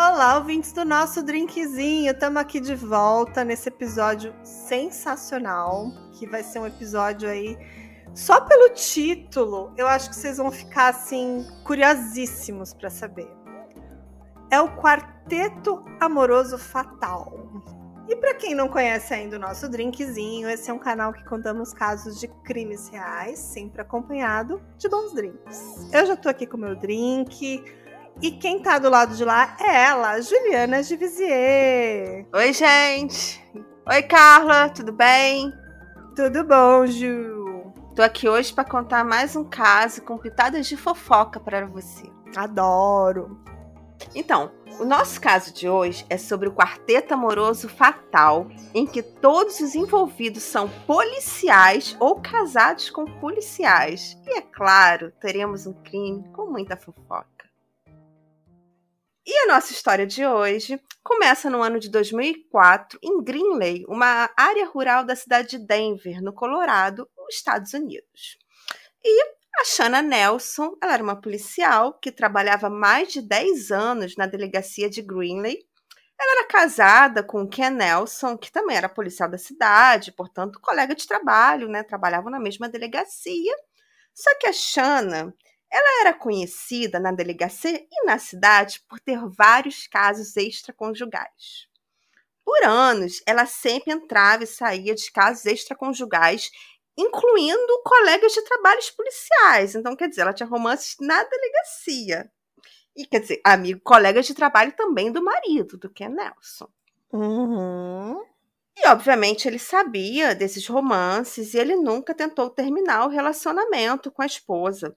Olá, 0.00 0.38
ouvintes 0.38 0.72
do 0.72 0.84
nosso 0.84 1.24
drinkzinho. 1.24 2.12
Estamos 2.12 2.40
aqui 2.40 2.60
de 2.60 2.72
volta 2.76 3.42
nesse 3.42 3.68
episódio 3.68 4.32
sensacional, 4.44 5.90
que 6.12 6.24
vai 6.24 6.44
ser 6.44 6.60
um 6.60 6.66
episódio 6.68 7.28
aí 7.28 7.58
só 8.14 8.40
pelo 8.42 8.72
título. 8.74 9.72
Eu 9.76 9.88
acho 9.88 10.08
que 10.08 10.14
vocês 10.14 10.36
vão 10.36 10.52
ficar 10.52 10.90
assim 10.90 11.44
curiosíssimos 11.64 12.72
para 12.72 12.88
saber. 12.88 13.28
É 14.52 14.60
o 14.60 14.68
Quarteto 14.76 15.84
Amoroso 15.98 16.58
Fatal. 16.58 17.36
E 18.08 18.14
para 18.14 18.34
quem 18.34 18.54
não 18.54 18.68
conhece 18.68 19.12
ainda 19.12 19.34
o 19.34 19.40
nosso 19.40 19.68
drinkzinho, 19.68 20.48
esse 20.48 20.70
é 20.70 20.72
um 20.72 20.78
canal 20.78 21.12
que 21.12 21.24
contamos 21.24 21.74
casos 21.74 22.20
de 22.20 22.28
crimes 22.44 22.88
reais, 22.88 23.40
sempre 23.40 23.82
acompanhado 23.82 24.62
de 24.78 24.88
bons 24.88 25.12
drinks. 25.12 25.92
Eu 25.92 26.06
já 26.06 26.16
tô 26.16 26.28
aqui 26.28 26.46
com 26.46 26.56
o 26.56 26.60
meu 26.60 26.76
drink, 26.76 27.64
e 28.20 28.32
quem 28.32 28.60
tá 28.60 28.78
do 28.78 28.90
lado 28.90 29.14
de 29.14 29.24
lá 29.24 29.56
é 29.60 29.84
ela, 29.84 30.20
Juliana 30.20 30.82
de 30.82 30.96
Vizier. 30.96 32.26
Oi, 32.32 32.52
gente. 32.52 33.42
Oi, 33.86 34.02
Carla, 34.02 34.68
tudo 34.70 34.92
bem? 34.92 35.52
Tudo 36.16 36.44
bom, 36.44 36.84
Ju? 36.86 37.72
Tô 37.94 38.02
aqui 38.02 38.28
hoje 38.28 38.52
para 38.52 38.64
contar 38.64 39.04
mais 39.04 39.36
um 39.36 39.44
caso 39.44 40.02
com 40.02 40.18
pitadas 40.18 40.66
de 40.66 40.76
fofoca 40.76 41.38
para 41.38 41.66
você. 41.66 42.10
Adoro. 42.36 43.40
Então, 44.14 44.50
o 44.80 44.84
nosso 44.84 45.20
caso 45.20 45.52
de 45.52 45.68
hoje 45.68 46.04
é 46.08 46.16
sobre 46.16 46.48
o 46.48 46.52
quarteto 46.52 47.14
amoroso 47.14 47.68
fatal, 47.68 48.48
em 48.74 48.86
que 48.86 49.02
todos 49.02 49.60
os 49.60 49.74
envolvidos 49.74 50.42
são 50.42 50.68
policiais 50.86 51.96
ou 51.98 52.20
casados 52.20 52.90
com 52.90 53.04
policiais. 53.04 54.16
E 54.26 54.38
é 54.38 54.40
claro, 54.40 55.12
teremos 55.20 55.66
um 55.66 55.72
crime 55.72 56.28
com 56.32 56.46
muita 56.46 56.76
fofoca. 56.76 57.37
E 59.30 59.40
a 59.40 59.46
nossa 59.46 59.74
história 59.74 60.06
de 60.06 60.24
hoje 60.24 60.80
começa 61.04 61.50
no 61.50 61.62
ano 61.62 61.78
de 61.78 61.90
2004, 61.90 62.98
em 63.02 63.22
Greenley, 63.22 63.84
uma 63.86 64.30
área 64.34 64.64
rural 64.64 65.04
da 65.04 65.14
cidade 65.14 65.50
de 65.50 65.58
Denver, 65.58 66.22
no 66.22 66.32
Colorado, 66.32 67.06
nos 67.14 67.34
Estados 67.34 67.74
Unidos. 67.74 68.38
E 69.04 69.22
a 69.60 69.64
Shanna 69.66 70.00
Nelson, 70.00 70.74
ela 70.82 70.94
era 70.94 71.02
uma 71.02 71.20
policial 71.20 71.92
que 72.00 72.10
trabalhava 72.10 72.70
mais 72.70 73.12
de 73.12 73.20
10 73.20 73.70
anos 73.70 74.16
na 74.16 74.24
delegacia 74.24 74.88
de 74.88 75.02
Greenley. 75.02 75.58
Ela 76.18 76.38
era 76.38 76.48
casada 76.48 77.22
com 77.22 77.46
Ken 77.46 77.68
Nelson, 77.68 78.34
que 78.38 78.50
também 78.50 78.78
era 78.78 78.88
policial 78.88 79.28
da 79.28 79.36
cidade, 79.36 80.10
portanto, 80.10 80.58
colega 80.58 80.94
de 80.94 81.06
trabalho, 81.06 81.68
né? 81.68 81.82
Trabalhavam 81.82 82.30
na 82.30 82.40
mesma 82.40 82.66
delegacia. 82.66 83.54
Só 84.14 84.34
que 84.38 84.46
a 84.46 84.54
Shanna, 84.54 85.34
ela 85.70 86.00
era 86.00 86.14
conhecida 86.14 86.98
na 86.98 87.12
delegacia 87.12 87.78
e 87.90 88.06
na 88.06 88.18
cidade 88.18 88.82
por 88.88 88.98
ter 89.00 89.18
vários 89.28 89.86
casos 89.86 90.36
extraconjugais. 90.36 91.68
Por 92.44 92.64
anos, 92.64 93.20
ela 93.26 93.44
sempre 93.44 93.92
entrava 93.92 94.44
e 94.44 94.46
saía 94.46 94.94
de 94.94 95.12
casos 95.12 95.44
extraconjugais, 95.44 96.50
incluindo 96.96 97.82
colegas 97.84 98.32
de 98.32 98.42
trabalhos 98.42 98.90
policiais. 98.90 99.74
Então, 99.74 99.94
quer 99.94 100.08
dizer, 100.08 100.22
ela 100.22 100.32
tinha 100.32 100.48
romances 100.48 100.96
na 100.98 101.22
delegacia. 101.24 102.32
E, 102.96 103.06
quer 103.06 103.20
dizer, 103.20 103.40
amigo, 103.44 103.80
colegas 103.84 104.26
de 104.26 104.34
trabalho 104.34 104.72
também 104.72 105.12
do 105.12 105.22
marido, 105.22 105.76
do 105.76 105.90
Ken 105.90 106.08
Nelson. 106.08 106.68
Uhum. 107.12 108.24
E, 108.76 108.88
obviamente, 108.88 109.46
ele 109.46 109.58
sabia 109.58 110.34
desses 110.34 110.66
romances 110.66 111.52
e 111.52 111.58
ele 111.58 111.76
nunca 111.76 112.14
tentou 112.14 112.48
terminar 112.48 113.04
o 113.04 113.10
relacionamento 113.10 114.10
com 114.10 114.22
a 114.22 114.26
esposa. 114.26 114.96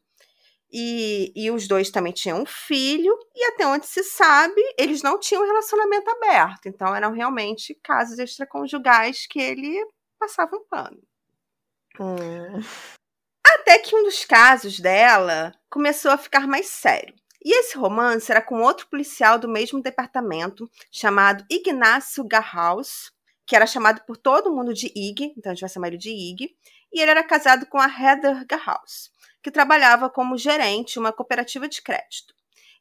E, 0.72 1.34
e 1.36 1.52
os 1.52 1.68
dois 1.68 1.90
também 1.90 2.14
tinham 2.14 2.42
um 2.42 2.46
filho, 2.46 3.14
e 3.36 3.44
até 3.46 3.68
onde 3.68 3.86
se 3.86 4.04
sabe, 4.04 4.62
eles 4.78 5.04
não 5.04 5.20
tinham 5.20 5.44
um 5.44 5.46
relacionamento 5.46 6.10
aberto. 6.10 6.68
Então, 6.68 6.96
eram 6.96 7.12
realmente 7.12 7.78
casos 7.84 8.18
extraconjugais 8.18 9.28
que 9.28 9.40
ele 9.40 9.86
passava 10.18 10.56
um 10.56 10.64
pano. 10.70 11.02
Hum. 12.00 12.62
Até 13.46 13.80
que 13.80 13.94
um 13.94 14.04
dos 14.04 14.24
casos 14.24 14.80
dela 14.80 15.52
começou 15.70 16.10
a 16.10 16.18
ficar 16.18 16.48
mais 16.48 16.68
sério. 16.68 17.14
E 17.44 17.54
esse 17.60 17.78
romance 17.78 18.32
era 18.32 18.42
com 18.42 18.62
outro 18.62 18.88
policial 18.88 19.38
do 19.38 19.50
mesmo 19.50 19.82
departamento, 19.82 20.70
chamado 20.92 21.44
Ignacio 21.50 22.24
Garhaus, 22.24 23.12
que 23.46 23.56
era 23.56 23.66
chamado 23.66 24.02
por 24.06 24.16
todo 24.16 24.56
mundo 24.56 24.74
de 24.74 24.88
Ig, 24.96 25.34
então 25.36 25.52
a 25.52 25.56
gente 25.56 25.62
vai 25.62 25.70
chamar 25.70 25.88
ele 25.88 25.98
de 25.98 26.12
Ig, 26.12 26.56
e 26.94 27.02
ele 27.02 27.12
era 27.12 27.24
casado 27.24 27.66
com 27.66 27.80
a 27.80 27.88
Heather 27.88 28.46
Garhaus 28.46 29.11
que 29.42 29.52
trabalhava 29.52 30.10
como 30.10 30.38
gerente 30.38 31.00
uma 31.00 31.12
cooperativa 31.12 31.68
de 31.68 31.82
crédito. 31.82 32.34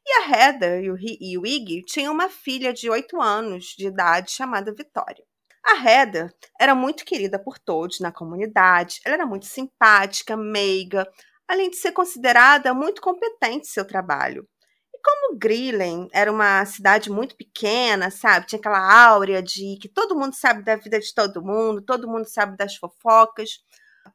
E 0.05 0.13
a 0.13 0.29
Heather 0.29 0.83
e 0.83 1.37
o 1.37 1.45
Iggy 1.45 1.83
tinham 1.83 2.13
uma 2.13 2.27
filha 2.27 2.73
de 2.73 2.89
8 2.89 3.21
anos 3.21 3.75
de 3.77 3.87
idade 3.87 4.31
chamada 4.31 4.73
Vitória. 4.73 5.23
A 5.63 5.75
Heather 5.75 6.33
era 6.59 6.73
muito 6.73 7.05
querida 7.05 7.37
por 7.37 7.59
todos 7.59 7.99
na 7.99 8.11
comunidade, 8.11 8.99
ela 9.05 9.13
era 9.13 9.25
muito 9.27 9.45
simpática, 9.45 10.35
meiga, 10.35 11.07
além 11.47 11.69
de 11.69 11.77
ser 11.77 11.91
considerada 11.91 12.73
muito 12.73 13.01
competente 13.01 13.67
em 13.67 13.71
seu 13.71 13.85
trabalho. 13.85 14.47
E 14.93 14.97
como 15.03 15.37
Grillen 15.37 16.07
era 16.11 16.31
uma 16.31 16.65
cidade 16.65 17.11
muito 17.11 17.35
pequena, 17.35 18.09
sabe, 18.09 18.47
tinha 18.47 18.59
aquela 18.59 19.05
áurea 19.05 19.41
de 19.41 19.77
que 19.79 19.87
todo 19.87 20.17
mundo 20.17 20.33
sabe 20.33 20.63
da 20.63 20.75
vida 20.75 20.99
de 20.99 21.13
todo 21.13 21.43
mundo, 21.43 21.81
todo 21.81 22.09
mundo 22.09 22.25
sabe 22.25 22.57
das 22.57 22.75
fofocas, 22.75 23.59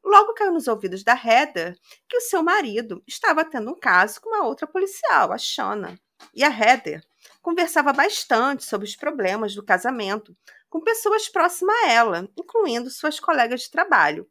Logo 0.04 0.34
caiu 0.34 0.52
nos 0.52 0.68
ouvidos 0.68 1.02
da 1.02 1.14
Heather 1.14 1.76
que 2.08 2.16
o 2.16 2.20
seu 2.20 2.42
marido 2.42 3.02
estava 3.06 3.44
tendo 3.44 3.70
um 3.70 3.78
caso 3.78 4.20
com 4.20 4.30
uma 4.30 4.44
outra 4.44 4.66
policial, 4.66 5.32
a 5.32 5.38
Shona. 5.38 5.98
E 6.34 6.44
a 6.44 6.48
Heather 6.48 7.02
conversava 7.42 7.92
bastante 7.92 8.64
sobre 8.64 8.86
os 8.86 8.96
problemas 8.96 9.54
do 9.54 9.64
casamento 9.64 10.36
com 10.68 10.80
pessoas 10.80 11.28
próximas 11.28 11.76
a 11.84 11.88
ela, 11.88 12.28
incluindo 12.36 12.90
suas 12.90 13.20
colegas 13.20 13.62
de 13.62 13.70
trabalho. 13.70 14.28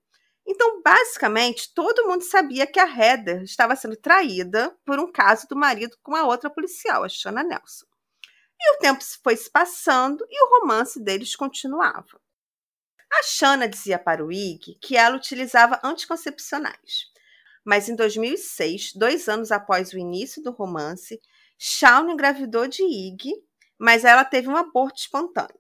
Então, 0.48 0.82
basicamente, 0.82 1.74
todo 1.74 2.08
mundo 2.08 2.24
sabia 2.24 2.68
que 2.68 2.80
a 2.80 2.86
Heather 2.86 3.42
estava 3.42 3.76
sendo 3.76 3.96
traída 3.96 4.76
por 4.86 5.00
um 5.00 5.12
caso 5.12 5.48
do 5.48 5.56
marido 5.56 5.98
com 6.04 6.16
a 6.16 6.24
outra 6.24 6.50
policial, 6.50 7.04
a 7.04 7.10
Shona 7.10 7.44
Nelson. 7.44 7.86
E 8.60 8.76
o 8.76 8.80
tempo 8.80 9.04
foi 9.24 9.36
se 9.36 9.50
passando 9.50 10.26
e 10.30 10.44
o 10.44 10.60
romance 10.60 11.02
deles 11.02 11.36
continuava. 11.36 12.22
A 13.18 13.24
Shana 13.24 13.68
dizia 13.68 13.98
para 13.98 14.24
o 14.24 14.32
Ig 14.32 14.78
que 14.82 14.98
ela 14.98 15.16
utilizava 15.16 15.80
anticoncepcionais. 15.84 17.06
Mas 17.64 17.90
em 17.90 17.96
2006, 17.96 18.94
dois 18.94 19.28
anos 19.28 19.52
após 19.52 19.94
o 19.94 19.98
início 19.98 20.44
do 20.44 20.52
romance, 20.52 21.20
Shawn 21.58 22.10
engravidou 22.10 22.68
de 22.68 22.84
Ig, 22.84 23.34
mas 23.80 24.04
ela 24.04 24.26
teve 24.26 24.50
um 24.50 24.56
aborto 24.56 25.00
espontâneo. 25.00 25.60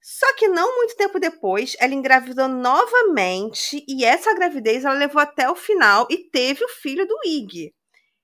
Só 0.00 0.32
que 0.34 0.48
não 0.48 0.76
muito 0.76 0.96
tempo 0.96 1.18
depois, 1.18 1.76
ela 1.78 1.94
engravidou 1.94 2.48
novamente 2.48 3.84
e 3.88 4.04
essa 4.04 4.34
gravidez 4.34 4.84
ela 4.84 4.94
levou 4.94 5.20
até 5.20 5.50
o 5.50 5.56
final 5.56 6.06
e 6.10 6.30
teve 6.30 6.64
o 6.64 6.68
filho 6.68 7.06
do 7.06 7.18
Ig. 7.24 7.74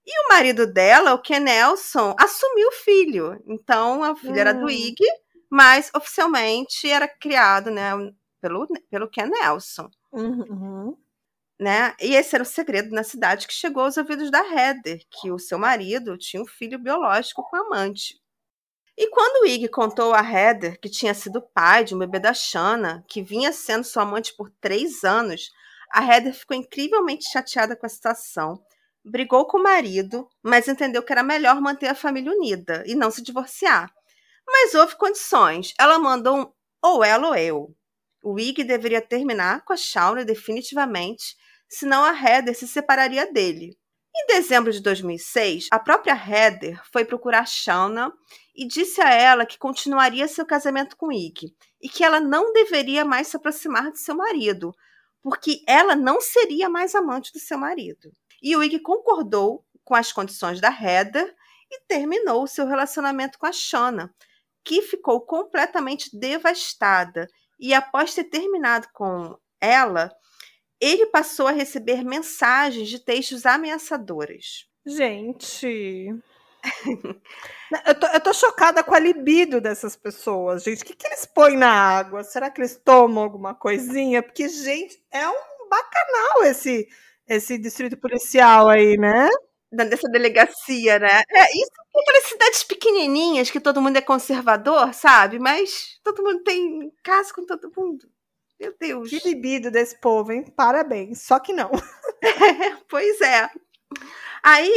E 0.05 0.25
o 0.25 0.29
marido 0.29 0.67
dela, 0.67 1.13
o 1.13 1.21
Ken 1.21 1.41
Nelson, 1.41 2.15
assumiu 2.19 2.69
o 2.69 2.73
filho. 2.73 3.41
Então, 3.47 4.03
a 4.03 4.17
filha 4.17 4.33
hum. 4.33 4.39
era 4.39 4.55
do 4.55 4.67
hum. 4.67 4.71
Ig, 4.71 4.97
mas 5.51 5.91
oficialmente 5.95 6.89
era 6.89 7.07
criado, 7.07 7.71
né, 7.71 7.91
pelo, 8.43 8.67
pelo 8.91 9.09
Ken 9.09 9.27
Nelson. 9.27 9.89
Uhum. 10.13 10.97
Né? 11.59 11.95
E 12.01 12.17
esse 12.17 12.35
era 12.35 12.43
o 12.43 12.47
segredo 12.47 12.93
na 12.93 13.05
cidade 13.05 13.47
que 13.47 13.55
chegou 13.55 13.85
aos 13.85 13.97
ouvidos 13.97 14.31
da 14.31 14.41
Heather, 14.45 15.01
que 15.09 15.31
o 15.31 15.39
seu 15.39 15.59
marido 15.59 16.19
tinha 16.19 16.43
um 16.43 16.47
filho 16.47 16.79
biológico 16.79 17.43
com 17.49 17.57
a 17.57 17.61
amante. 17.61 18.21
E 18.99 19.09
quando 19.11 19.45
o 19.45 19.47
Ig 19.47 19.69
contou 19.69 20.13
a 20.13 20.21
Heather 20.21 20.79
que 20.81 20.91
tinha 20.91 21.15
sido 21.15 21.41
pai 21.41 21.85
de 21.85 21.95
um 21.95 21.99
bebê 21.99 22.19
da 22.19 22.35
Shanna, 22.35 23.05
que 23.09 23.23
vinha 23.23 23.53
sendo 23.53 23.85
sua 23.85 24.03
amante 24.03 24.35
por 24.37 24.51
três 24.61 25.05
anos, 25.05 25.51
a 25.91 26.05
Heather 26.05 26.35
ficou 26.35 26.57
incrivelmente 26.57 27.31
chateada 27.31 27.77
com 27.77 27.87
a 27.87 27.89
situação, 27.89 28.61
brigou 29.05 29.47
com 29.47 29.59
o 29.59 29.63
marido, 29.63 30.29
mas 30.43 30.69
entendeu 30.69 31.03
que 31.03 31.13
era 31.13 31.23
melhor 31.23 31.61
manter 31.61 31.89
a 31.89 31.95
família 31.95 32.33
unida 32.33 32.83
e 32.87 32.95
não 32.95 33.11
se 33.11 33.23
divorciar. 33.23 33.91
Mas 34.47 34.75
houve 34.75 34.97
condições. 34.97 35.73
Ela 35.79 35.99
mandou 35.99 36.37
um 36.37 36.53
ou 36.83 37.05
ela 37.05 37.29
ou 37.29 37.35
eu. 37.37 37.75
O 38.23 38.39
Ig 38.39 38.63
deveria 38.63 39.03
terminar 39.03 39.65
com 39.65 39.73
a 39.73 39.77
Shauna 39.77 40.25
definitivamente, 40.25 41.37
senão 41.69 42.05
a 42.05 42.13
Heather 42.13 42.57
se 42.57 42.69
separaria 42.69 43.31
dele. 43.33 43.77
Em 44.15 44.27
dezembro 44.27 44.71
de 44.71 44.81
2006, 44.81 45.69
a 45.73 45.79
própria 45.79 46.15
Heather 46.15 46.81
foi 46.93 47.05
procurar 47.05 47.47
Shauna 47.47 48.13
e 48.55 48.67
disse 48.67 49.01
a 49.01 49.11
ela 49.11 49.47
que 49.47 49.59
continuaria 49.59 50.29
seu 50.29 50.47
casamento 50.47 50.97
com 50.97 51.11
Ig 51.11 51.53
e 51.81 51.89
que 51.89 52.05
ela 52.05 52.21
não 52.21 52.53
deveria 52.53 53.05
mais 53.05 53.29
se 53.29 53.37
aproximar 53.37 53.91
de 53.91 53.99
seu 53.99 54.15
marido, 54.15 54.73
porque 55.23 55.65
ela 55.67 55.97
não 55.97 56.21
seria 56.21 56.69
mais 56.69 56.95
amante 56.95 57.33
do 57.33 57.41
seu 57.41 57.59
marido. 57.59 58.13
E 58.43 58.55
o 58.55 58.63
Ig 58.63 58.79
concordou 58.81 59.65
com 59.83 59.95
as 59.95 60.13
condições 60.13 60.61
da 60.61 60.69
Heather 60.69 61.35
e 61.71 61.81
terminou 61.89 62.47
seu 62.47 62.67
relacionamento 62.67 63.39
com 63.39 63.47
a 63.47 63.53
Shauna, 63.53 64.15
que 64.65 64.83
ficou 64.83 65.23
completamente 65.23 66.11
devastada 66.17 67.27
e 67.63 67.73
após 67.73 68.13
ter 68.13 68.25
terminado 68.25 68.89
com 68.93 69.39
ela, 69.61 70.13
ele 70.81 71.07
passou 71.07 71.47
a 71.47 71.53
receber 71.53 72.05
mensagens 72.05 72.89
de 72.89 72.99
textos 72.99 73.47
ameaçadores. 73.47 74.67
Gente. 74.85 76.09
eu, 77.87 77.95
tô, 77.95 78.07
eu 78.09 78.21
tô 78.21 78.35
chocada 78.35 78.83
com 78.83 78.93
a 78.93 78.99
libido 78.99 79.61
dessas 79.61 79.95
pessoas, 79.95 80.65
gente. 80.65 80.83
O 80.83 80.87
que, 80.87 80.97
que 80.97 81.07
eles 81.07 81.25
põem 81.25 81.57
na 81.57 81.71
água? 81.71 82.25
Será 82.25 82.51
que 82.51 82.61
eles 82.61 82.77
tomam 82.85 83.23
alguma 83.23 83.55
coisinha? 83.55 84.25
Porque, 84.25 84.49
gente, 84.49 85.01
é 85.13 85.29
um 85.29 85.69
bacanal 85.71 86.45
esse, 86.45 86.89
esse 87.29 87.57
distrito 87.59 87.97
policial 87.97 88.69
aí, 88.69 88.97
né? 88.99 89.29
Dessa 89.71 90.09
delegacia, 90.09 90.99
né? 90.99 91.23
É, 91.31 91.45
isso 91.57 91.82
aquelas 92.01 92.25
cidades 92.25 92.65
pequenininhas 92.65 93.51
que 93.51 93.61
todo 93.61 93.81
mundo 93.81 93.97
é 93.97 94.01
conservador, 94.01 94.95
sabe? 94.95 95.39
Mas 95.39 95.99
todo 96.03 96.23
mundo 96.23 96.43
tem 96.43 96.91
casa 97.03 97.33
com 97.35 97.45
todo 97.45 97.73
mundo. 97.77 98.09
Meu 98.59 98.75
Deus. 98.79 99.11
Que 99.11 99.19
libido 99.29 99.71
desse 99.71 100.01
povo, 100.01 100.33
hein? 100.33 100.45
Parabéns. 100.57 101.23
Só 101.23 101.39
que 101.39 101.53
não. 101.53 101.71
É, 102.23 102.77
pois 102.89 103.21
é. 103.21 103.51
Aí, 104.43 104.73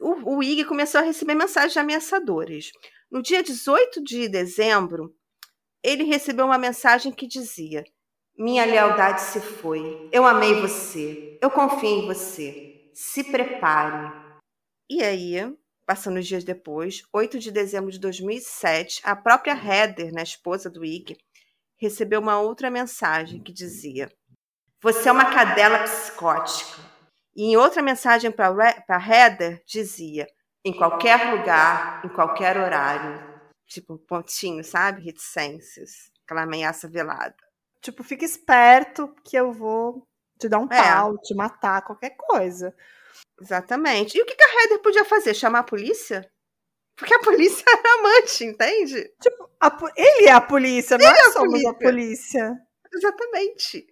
o, 0.00 0.36
o 0.36 0.42
IG 0.42 0.64
começou 0.64 1.00
a 1.00 1.04
receber 1.04 1.34
mensagens 1.34 1.76
ameaçadoras. 1.76 2.72
No 3.10 3.22
dia 3.22 3.42
18 3.42 4.02
de 4.02 4.28
dezembro, 4.28 5.14
ele 5.82 6.04
recebeu 6.04 6.46
uma 6.46 6.58
mensagem 6.58 7.12
que 7.12 7.26
dizia: 7.26 7.84
Minha 8.36 8.64
lealdade 8.64 9.20
se 9.20 9.40
foi. 9.40 10.08
Eu 10.10 10.24
amei 10.24 10.60
você. 10.60 11.38
Eu 11.40 11.50
confio 11.50 11.88
em 11.88 12.06
você. 12.06 12.90
Se 12.92 13.22
prepare. 13.22 14.12
E 14.88 15.02
aí, 15.02 15.54
passando 15.86 16.18
os 16.18 16.26
dias 16.26 16.44
depois, 16.44 17.02
8 17.12 17.38
de 17.38 17.50
dezembro 17.50 17.90
de 17.90 17.98
2007, 17.98 19.00
a 19.04 19.14
própria 19.14 19.52
Heather, 19.52 20.12
né, 20.12 20.22
esposa 20.22 20.70
do 20.70 20.84
Ig, 20.84 21.16
recebeu 21.76 22.20
uma 22.20 22.40
outra 22.40 22.70
mensagem 22.70 23.42
que 23.42 23.52
dizia: 23.52 24.10
Você 24.82 25.08
é 25.08 25.12
uma 25.12 25.32
cadela 25.32 25.82
psicótica. 25.84 26.82
E 27.36 27.44
em 27.44 27.56
outra 27.56 27.82
mensagem 27.82 28.30
para 28.30 28.98
Heather 28.98 29.62
dizia: 29.66 30.26
Em 30.64 30.72
qualquer 30.72 31.34
lugar, 31.34 32.04
em 32.04 32.08
qualquer 32.08 32.56
horário. 32.56 33.34
Tipo, 33.66 33.98
pontinho, 33.98 34.62
sabe? 34.62 35.02
Reticências. 35.02 36.10
Aquela 36.24 36.42
ameaça 36.42 36.88
velada. 36.88 37.36
Tipo, 37.80 38.02
fica 38.02 38.24
esperto 38.24 39.14
que 39.24 39.36
eu 39.36 39.52
vou 39.52 40.06
te 40.38 40.48
dar 40.48 40.58
um 40.58 40.68
é. 40.70 40.82
pau, 40.82 41.18
te 41.18 41.34
matar, 41.34 41.82
qualquer 41.82 42.16
coisa. 42.16 42.74
Exatamente. 43.40 44.16
E 44.16 44.22
o 44.22 44.26
que 44.26 44.36
a 44.42 44.62
Heather 44.62 44.80
podia 44.80 45.04
fazer? 45.04 45.34
Chamar 45.34 45.60
a 45.60 45.64
polícia? 45.64 46.28
Porque 46.96 47.14
a 47.14 47.18
polícia 47.20 47.64
era 47.66 48.00
amante, 48.00 48.44
entende? 48.44 49.10
Tipo, 49.20 49.50
a, 49.60 49.78
ele 49.96 50.26
é 50.26 50.32
a 50.32 50.40
polícia, 50.40 50.98
nós 50.98 51.18
é 51.18 51.30
somos 51.32 51.50
polícia. 51.50 51.70
a 51.70 51.74
polícia. 51.74 52.52
Exatamente. 52.92 53.86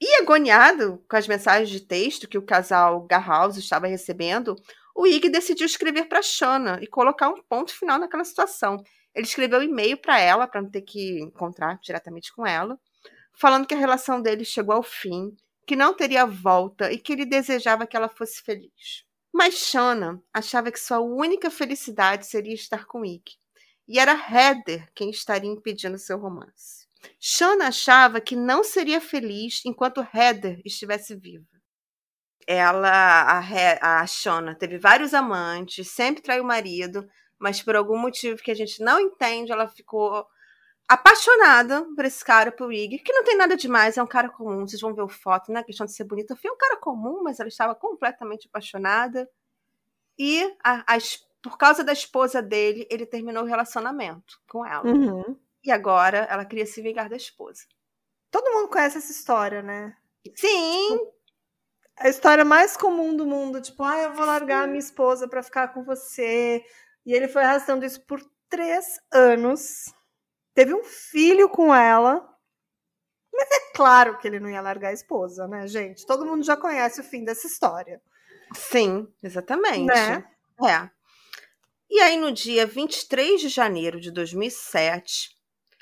E 0.00 0.14
agoniado 0.16 1.04
com 1.08 1.16
as 1.16 1.28
mensagens 1.28 1.68
de 1.68 1.80
texto 1.80 2.26
que 2.26 2.38
o 2.38 2.44
casal 2.44 3.06
Garhouse 3.06 3.60
estava 3.60 3.86
recebendo, 3.86 4.56
o 4.96 5.06
Ig 5.06 5.28
decidiu 5.28 5.66
escrever 5.66 6.08
para 6.08 6.22
Shana 6.22 6.78
e 6.82 6.86
colocar 6.86 7.28
um 7.28 7.42
ponto 7.42 7.72
final 7.72 7.98
naquela 7.98 8.24
situação. 8.24 8.82
Ele 9.14 9.26
escreveu 9.26 9.60
um 9.60 9.62
e-mail 9.62 9.98
para 9.98 10.18
ela, 10.18 10.46
para 10.46 10.62
não 10.62 10.70
ter 10.70 10.82
que 10.82 11.20
encontrar 11.20 11.78
diretamente 11.82 12.32
com 12.34 12.46
ela, 12.46 12.78
falando 13.34 13.66
que 13.66 13.74
a 13.74 13.78
relação 13.78 14.22
deles 14.22 14.48
chegou 14.48 14.74
ao 14.74 14.82
fim, 14.82 15.36
que 15.66 15.76
não 15.76 15.94
teria 15.94 16.26
volta 16.26 16.92
e 16.92 16.98
que 16.98 17.12
ele 17.12 17.24
desejava 17.24 17.86
que 17.86 17.96
ela 17.96 18.08
fosse 18.08 18.42
feliz. 18.42 19.04
Mas 19.32 19.54
Shana 19.54 20.22
achava 20.32 20.72
que 20.72 20.80
sua 20.80 21.00
única 21.00 21.50
felicidade 21.50 22.26
seria 22.26 22.54
estar 22.54 22.84
com 22.86 23.04
Ike. 23.04 23.36
E 23.86 23.98
era 23.98 24.12
Heather 24.12 24.88
quem 24.94 25.10
estaria 25.10 25.50
impedindo 25.50 25.98
seu 25.98 26.18
romance. 26.18 26.88
Shana 27.18 27.68
achava 27.68 28.20
que 28.20 28.36
não 28.36 28.62
seria 28.62 29.00
feliz 29.00 29.62
enquanto 29.64 30.06
Heather 30.14 30.60
estivesse 30.64 31.14
viva. 31.16 31.46
Ela, 32.46 33.38
a, 33.38 33.40
He, 33.40 33.78
a 33.80 34.06
Shana, 34.06 34.54
teve 34.54 34.78
vários 34.78 35.14
amantes, 35.14 35.88
sempre 35.88 36.22
traiu 36.22 36.42
o 36.42 36.46
marido, 36.46 37.08
mas 37.38 37.62
por 37.62 37.76
algum 37.76 37.96
motivo 37.96 38.42
que 38.42 38.50
a 38.50 38.54
gente 38.54 38.82
não 38.82 39.00
entende, 39.00 39.52
ela 39.52 39.68
ficou 39.68 40.26
apaixonada 40.90 41.86
por 41.94 42.04
esse 42.04 42.24
cara, 42.24 42.50
por 42.50 42.72
Ig, 42.72 42.98
que 42.98 43.12
não 43.12 43.22
tem 43.22 43.36
nada 43.36 43.56
demais, 43.56 43.96
é 43.96 44.02
um 44.02 44.08
cara 44.08 44.28
comum, 44.28 44.66
vocês 44.66 44.80
vão 44.80 44.92
ver 44.92 45.02
o 45.02 45.08
foto, 45.08 45.52
não 45.52 45.60
é 45.60 45.62
questão 45.62 45.86
de 45.86 45.94
ser 45.94 46.02
bonita, 46.02 46.34
foi 46.34 46.50
um 46.50 46.56
cara 46.56 46.76
comum, 46.78 47.22
mas 47.22 47.38
ela 47.38 47.48
estava 47.48 47.76
completamente 47.76 48.48
apaixonada. 48.48 49.30
E 50.18 50.42
a, 50.64 50.96
a, 50.96 50.98
por 51.40 51.56
causa 51.56 51.84
da 51.84 51.92
esposa 51.92 52.42
dele, 52.42 52.88
ele 52.90 53.06
terminou 53.06 53.44
o 53.44 53.46
relacionamento 53.46 54.40
com 54.48 54.66
ela. 54.66 54.84
Uhum. 54.84 55.36
E 55.62 55.70
agora 55.70 56.26
ela 56.28 56.44
queria 56.44 56.66
se 56.66 56.82
vingar 56.82 57.08
da 57.08 57.16
esposa. 57.16 57.62
Todo 58.28 58.52
mundo 58.52 58.68
conhece 58.68 58.98
essa 58.98 59.12
história, 59.12 59.62
né? 59.62 59.96
Sim. 60.34 60.88
Tipo, 60.88 61.14
a 61.98 62.08
história 62.08 62.44
mais 62.44 62.76
comum 62.76 63.14
do 63.14 63.24
mundo, 63.24 63.60
tipo, 63.60 63.84
ah, 63.84 63.96
eu 64.02 64.12
vou 64.12 64.26
largar 64.26 64.64
Sim. 64.64 64.70
minha 64.70 64.80
esposa 64.80 65.28
para 65.28 65.42
ficar 65.42 65.68
com 65.68 65.84
você. 65.84 66.64
E 67.06 67.12
ele 67.14 67.28
foi 67.28 67.44
arrastando 67.44 67.84
isso 67.86 68.04
por 68.04 68.20
três 68.48 68.98
anos 69.12 69.94
teve 70.60 70.74
um 70.74 70.84
filho 70.84 71.48
com 71.48 71.74
ela. 71.74 72.28
Mas 73.32 73.48
é 73.50 73.72
claro 73.74 74.18
que 74.18 74.28
ele 74.28 74.38
não 74.38 74.50
ia 74.50 74.60
largar 74.60 74.90
a 74.90 74.92
esposa, 74.92 75.48
né, 75.48 75.66
gente? 75.66 76.04
Todo 76.04 76.26
mundo 76.26 76.44
já 76.44 76.54
conhece 76.54 77.00
o 77.00 77.04
fim 77.04 77.24
dessa 77.24 77.46
história. 77.46 77.98
Sim, 78.54 79.08
exatamente. 79.22 79.86
Né? 79.86 80.22
É. 80.62 80.90
E 81.88 81.98
aí, 82.00 82.18
no 82.18 82.30
dia 82.30 82.66
23 82.66 83.40
de 83.40 83.48
janeiro 83.48 83.98
de 83.98 84.10
2007, 84.10 85.30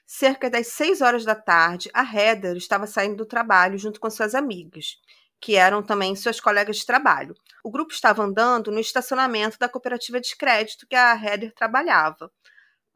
cerca 0.06 0.48
das 0.48 0.68
6 0.68 1.00
horas 1.00 1.24
da 1.24 1.34
tarde, 1.34 1.90
a 1.92 2.04
Heather 2.04 2.56
estava 2.56 2.86
saindo 2.86 3.16
do 3.16 3.26
trabalho 3.26 3.76
junto 3.76 3.98
com 3.98 4.08
suas 4.08 4.32
amigas, 4.32 5.00
que 5.40 5.56
eram 5.56 5.82
também 5.82 6.14
suas 6.14 6.38
colegas 6.40 6.76
de 6.76 6.86
trabalho. 6.86 7.34
O 7.64 7.70
grupo 7.70 7.92
estava 7.92 8.22
andando 8.22 8.70
no 8.70 8.78
estacionamento 8.78 9.58
da 9.58 9.68
cooperativa 9.68 10.20
de 10.20 10.36
crédito 10.36 10.86
que 10.86 10.94
a 10.94 11.16
Heather 11.20 11.52
trabalhava 11.52 12.30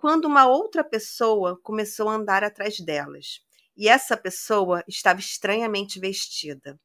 quando 0.02 0.24
uma 0.24 0.46
outra 0.46 0.82
pessoa 0.82 1.56
começou 1.62 2.08
a 2.08 2.14
andar 2.14 2.42
atrás 2.42 2.80
delas. 2.80 3.38
E 3.76 3.88
essa 3.88 4.16
pessoa 4.16 4.82
estava 4.88 5.20
estranhamente 5.20 6.00
vestida. 6.00 6.76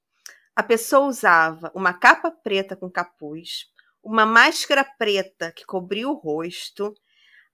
A 0.55 0.61
pessoa 0.61 1.07
usava 1.07 1.71
uma 1.73 1.95
capa 1.95 2.29
preta 2.29 2.75
com 2.75 2.91
capuz, 2.91 3.65
uma 4.03 4.23
máscara 4.23 4.83
preta 4.83 5.51
que 5.51 5.65
cobria 5.65 6.07
o 6.07 6.13
rosto. 6.13 6.93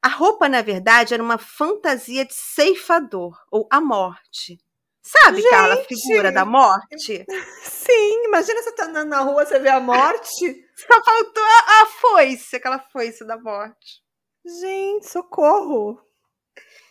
A 0.02 0.10
roupa, 0.10 0.50
na 0.50 0.62
verdade, 0.62 1.14
era 1.14 1.24
uma 1.24 1.38
fantasia 1.38 2.26
de 2.26 2.34
ceifador, 2.34 3.34
ou 3.50 3.66
a 3.72 3.80
morte. 3.80 4.60
Sabe, 5.02 5.38
Gente, 5.38 5.50
Carla, 5.50 5.76
a 5.76 5.86
figura 5.86 6.30
da 6.30 6.44
morte? 6.44 7.26
Sim, 7.64 8.26
imagina 8.26 8.62
você 8.62 8.74
tá 8.74 8.84
andando 8.84 9.08
na 9.08 9.22
rua, 9.22 9.46
você 9.46 9.60
vê 9.60 9.70
a 9.70 9.80
morte. 9.80 10.68
Só 10.76 11.04
faltou 11.06 11.44
a, 11.44 11.84
a 11.84 11.86
foice, 11.86 12.58
aquela 12.58 12.80
foice 12.80 13.26
da 13.26 13.38
morte. 13.38 14.03
Gente, 14.46 15.10
socorro! 15.10 16.00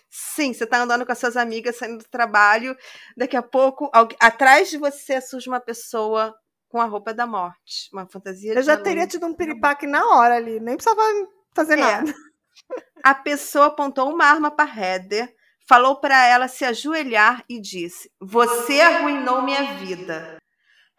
Sim, 0.08 0.52
você 0.52 0.66
tá 0.66 0.78
andando 0.82 1.06
com 1.06 1.12
as 1.12 1.18
suas 1.18 1.36
amigas 1.36 1.76
saindo 1.76 1.98
do 1.98 2.08
trabalho, 2.08 2.76
daqui 3.16 3.36
a 3.36 3.42
pouco, 3.42 3.90
atrás 4.20 4.68
de 4.68 4.76
você 4.76 5.20
surge 5.20 5.48
uma 5.48 5.60
pessoa 5.60 6.34
com 6.68 6.80
a 6.80 6.84
roupa 6.84 7.14
da 7.14 7.26
morte, 7.26 7.88
uma 7.92 8.06
fantasia 8.06 8.54
Eu 8.54 8.62
já 8.62 8.76
teria 8.76 9.06
tido 9.06 9.26
um 9.26 9.34
piripaque 9.34 9.86
na 9.86 10.06
hora 10.16 10.36
ali, 10.36 10.60
nem 10.60 10.76
precisava 10.76 11.02
fazer 11.54 11.74
é. 11.74 11.76
nada. 11.76 12.12
A 13.04 13.14
pessoa 13.14 13.66
apontou 13.66 14.10
uma 14.10 14.24
arma 14.24 14.50
para 14.50 14.70
Heather, 14.70 15.34
falou 15.66 15.96
para 16.00 16.26
ela 16.26 16.46
se 16.46 16.64
ajoelhar 16.64 17.42
e 17.48 17.60
disse: 17.60 18.10
Você 18.20 18.80
arruinou 18.80 19.42
minha 19.42 19.74
vida. 19.74 20.41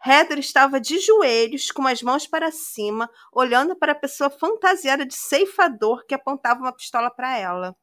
Heather 0.06 0.38
estava 0.38 0.78
de 0.78 0.98
joelhos, 0.98 1.70
com 1.70 1.86
as 1.86 2.02
mãos 2.02 2.26
para 2.26 2.50
cima, 2.50 3.08
olhando 3.32 3.74
para 3.74 3.92
a 3.92 3.94
pessoa 3.94 4.28
fantasiada 4.28 5.06
de 5.06 5.14
ceifador 5.14 6.04
que 6.06 6.14
apontava 6.14 6.60
uma 6.60 6.74
pistola 6.74 7.10
para 7.10 7.38
ela. 7.38 7.74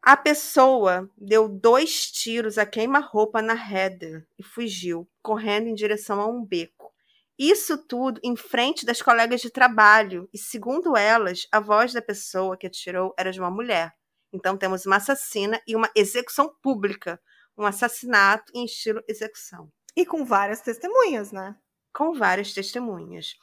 A 0.00 0.16
pessoa 0.16 1.10
deu 1.18 1.46
dois 1.46 2.10
tiros 2.10 2.56
a 2.56 2.64
queima-roupa 2.64 3.42
na 3.42 3.52
Heather 3.52 4.26
e 4.38 4.42
fugiu, 4.42 5.06
correndo 5.22 5.68
em 5.68 5.74
direção 5.74 6.18
a 6.18 6.26
um 6.26 6.42
beco. 6.42 6.90
Isso 7.38 7.76
tudo 7.76 8.18
em 8.24 8.34
frente 8.34 8.86
das 8.86 9.02
colegas 9.02 9.42
de 9.42 9.50
trabalho, 9.50 10.28
e 10.32 10.38
segundo 10.38 10.96
elas, 10.96 11.46
a 11.52 11.60
voz 11.60 11.92
da 11.92 12.00
pessoa 12.00 12.56
que 12.56 12.66
atirou 12.66 13.14
era 13.18 13.30
de 13.30 13.38
uma 13.38 13.50
mulher. 13.50 13.94
Então 14.32 14.56
temos 14.56 14.86
uma 14.86 14.96
assassina 14.96 15.60
e 15.66 15.76
uma 15.76 15.90
execução 15.94 16.54
pública, 16.62 17.20
um 17.56 17.66
assassinato 17.66 18.50
em 18.54 18.64
estilo 18.64 19.02
execução. 19.06 19.70
E 20.00 20.06
com 20.06 20.24
várias 20.24 20.62
testemunhas, 20.62 21.30
né? 21.30 21.54
Com 21.92 22.14
várias 22.14 22.54
testemunhas. 22.54 23.34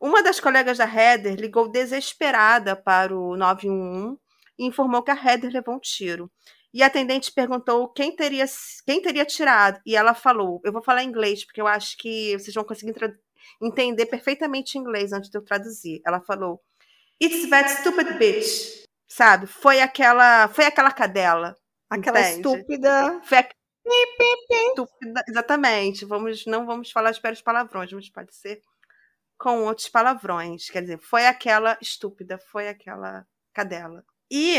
Uma 0.00 0.24
das 0.24 0.40
colegas 0.40 0.78
da 0.78 0.84
Heather 0.84 1.36
ligou 1.36 1.68
desesperada 1.68 2.74
para 2.74 3.16
o 3.16 3.36
911 3.36 4.18
e 4.58 4.66
informou 4.66 5.04
que 5.04 5.12
a 5.12 5.14
Heather 5.14 5.52
levou 5.52 5.76
um 5.76 5.78
tiro. 5.78 6.28
E 6.74 6.82
a 6.82 6.86
atendente 6.86 7.30
perguntou 7.30 7.88
quem 7.90 8.16
teria, 8.16 8.44
quem 8.84 9.00
teria 9.00 9.24
tirado. 9.24 9.80
E 9.86 9.94
ela 9.94 10.12
falou: 10.12 10.60
Eu 10.64 10.72
vou 10.72 10.82
falar 10.82 11.04
em 11.04 11.08
inglês, 11.08 11.44
porque 11.44 11.60
eu 11.60 11.68
acho 11.68 11.96
que 11.96 12.36
vocês 12.36 12.54
vão 12.54 12.64
conseguir 12.64 12.92
entender 13.62 14.06
perfeitamente 14.06 14.78
inglês 14.78 15.12
antes 15.12 15.30
de 15.30 15.38
eu 15.38 15.44
traduzir. 15.44 16.00
Ela 16.04 16.20
falou: 16.20 16.60
It's 17.22 17.48
that 17.50 17.70
stupid 17.70 18.18
bitch. 18.18 18.84
Sabe? 19.06 19.46
Foi 19.46 19.80
aquela, 19.80 20.48
foi 20.48 20.64
aquela 20.64 20.90
cadela. 20.90 21.56
Aquela 21.88 22.20
entende? 22.20 22.36
estúpida. 22.36 23.20
Foi, 23.22 23.38
Estúpida, 24.70 25.24
exatamente. 25.28 26.04
Vamos, 26.04 26.46
não 26.46 26.66
vamos 26.66 26.90
falar 26.90 27.10
de 27.10 27.20
pelos 27.20 27.42
palavrões, 27.42 27.92
mas 27.92 28.08
pode 28.08 28.34
ser 28.34 28.62
com 29.38 29.64
outros 29.64 29.88
palavrões. 29.88 30.68
Quer 30.68 30.82
dizer, 30.82 30.98
foi 30.98 31.26
aquela 31.26 31.78
estúpida, 31.80 32.38
foi 32.38 32.68
aquela 32.68 33.26
cadela. 33.52 34.04
E, 34.30 34.58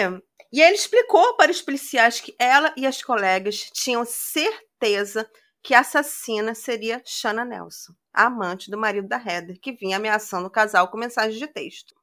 e 0.51 0.61
ele 0.61 0.75
explicou 0.75 1.37
para 1.37 1.51
os 1.51 1.61
policiais 1.61 2.19
que 2.19 2.35
ela 2.37 2.73
e 2.75 2.85
as 2.85 3.01
colegas 3.01 3.69
tinham 3.73 4.03
certeza 4.05 5.29
que 5.63 5.73
a 5.73 5.79
assassina 5.79 6.55
seria 6.55 7.01
Shanna 7.05 7.45
Nelson, 7.45 7.93
a 8.13 8.25
amante 8.25 8.69
do 8.69 8.77
marido 8.77 9.07
da 9.07 9.17
Heather, 9.17 9.59
que 9.61 9.71
vinha 9.71 9.97
ameaçando 9.97 10.47
o 10.47 10.51
casal 10.51 10.89
com 10.89 10.97
mensagens 10.97 11.39
de 11.39 11.47
texto. 11.47 11.93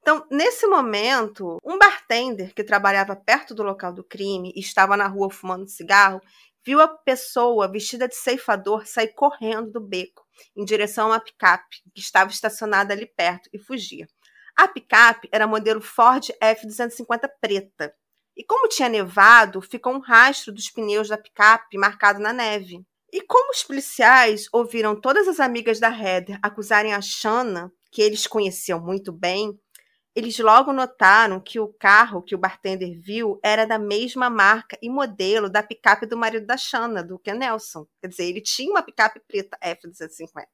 Então, 0.00 0.26
nesse 0.30 0.66
momento, 0.66 1.58
um 1.64 1.78
bartender 1.78 2.52
que 2.54 2.64
trabalhava 2.64 3.14
perto 3.16 3.54
do 3.54 3.62
local 3.62 3.92
do 3.92 4.02
crime 4.02 4.52
e 4.54 4.60
estava 4.60 4.96
na 4.96 5.06
rua 5.06 5.30
fumando 5.30 5.68
cigarro, 5.68 6.20
viu 6.64 6.80
a 6.80 6.88
pessoa 6.88 7.70
vestida 7.70 8.08
de 8.08 8.14
ceifador 8.14 8.86
sair 8.86 9.08
correndo 9.14 9.70
do 9.70 9.80
beco 9.80 10.22
em 10.56 10.64
direção 10.64 11.06
a 11.06 11.14
uma 11.16 11.20
picape 11.20 11.82
que 11.94 12.00
estava 12.00 12.30
estacionada 12.30 12.92
ali 12.92 13.06
perto 13.06 13.48
e 13.52 13.58
fugia. 13.58 14.06
A 14.56 14.68
picape 14.68 15.28
era 15.32 15.46
modelo 15.46 15.80
Ford 15.80 16.24
F250 16.42 17.28
preta. 17.40 17.94
E 18.36 18.44
como 18.44 18.68
tinha 18.68 18.88
nevado, 18.88 19.60
ficou 19.60 19.94
um 19.94 20.00
rastro 20.00 20.52
dos 20.52 20.70
pneus 20.70 21.08
da 21.08 21.18
picape 21.18 21.76
marcado 21.76 22.18
na 22.18 22.32
neve. 22.32 22.84
E 23.12 23.20
como 23.22 23.50
os 23.50 23.62
policiais 23.62 24.46
ouviram 24.52 24.98
todas 24.98 25.28
as 25.28 25.38
amigas 25.38 25.78
da 25.78 25.90
Heather 25.90 26.38
acusarem 26.42 26.94
a 26.94 27.00
Shanna, 27.00 27.70
que 27.90 28.00
eles 28.00 28.26
conheciam 28.26 28.80
muito 28.80 29.12
bem, 29.12 29.58
eles 30.14 30.38
logo 30.38 30.72
notaram 30.72 31.40
que 31.40 31.58
o 31.58 31.68
carro 31.68 32.22
que 32.22 32.34
o 32.34 32.38
bartender 32.38 33.00
viu 33.00 33.40
era 33.42 33.64
da 33.64 33.78
mesma 33.78 34.28
marca 34.28 34.78
e 34.82 34.90
modelo 34.90 35.48
da 35.48 35.62
picape 35.62 36.06
do 36.06 36.16
marido 36.16 36.46
da 36.46 36.56
Shanna, 36.56 37.02
do 37.02 37.18
Ken 37.18 37.34
Nelson. 37.34 37.86
Quer 38.00 38.08
dizer, 38.08 38.24
ele 38.24 38.40
tinha 38.40 38.70
uma 38.70 38.82
picape 38.82 39.20
preta 39.26 39.56
F-250. 39.60 40.46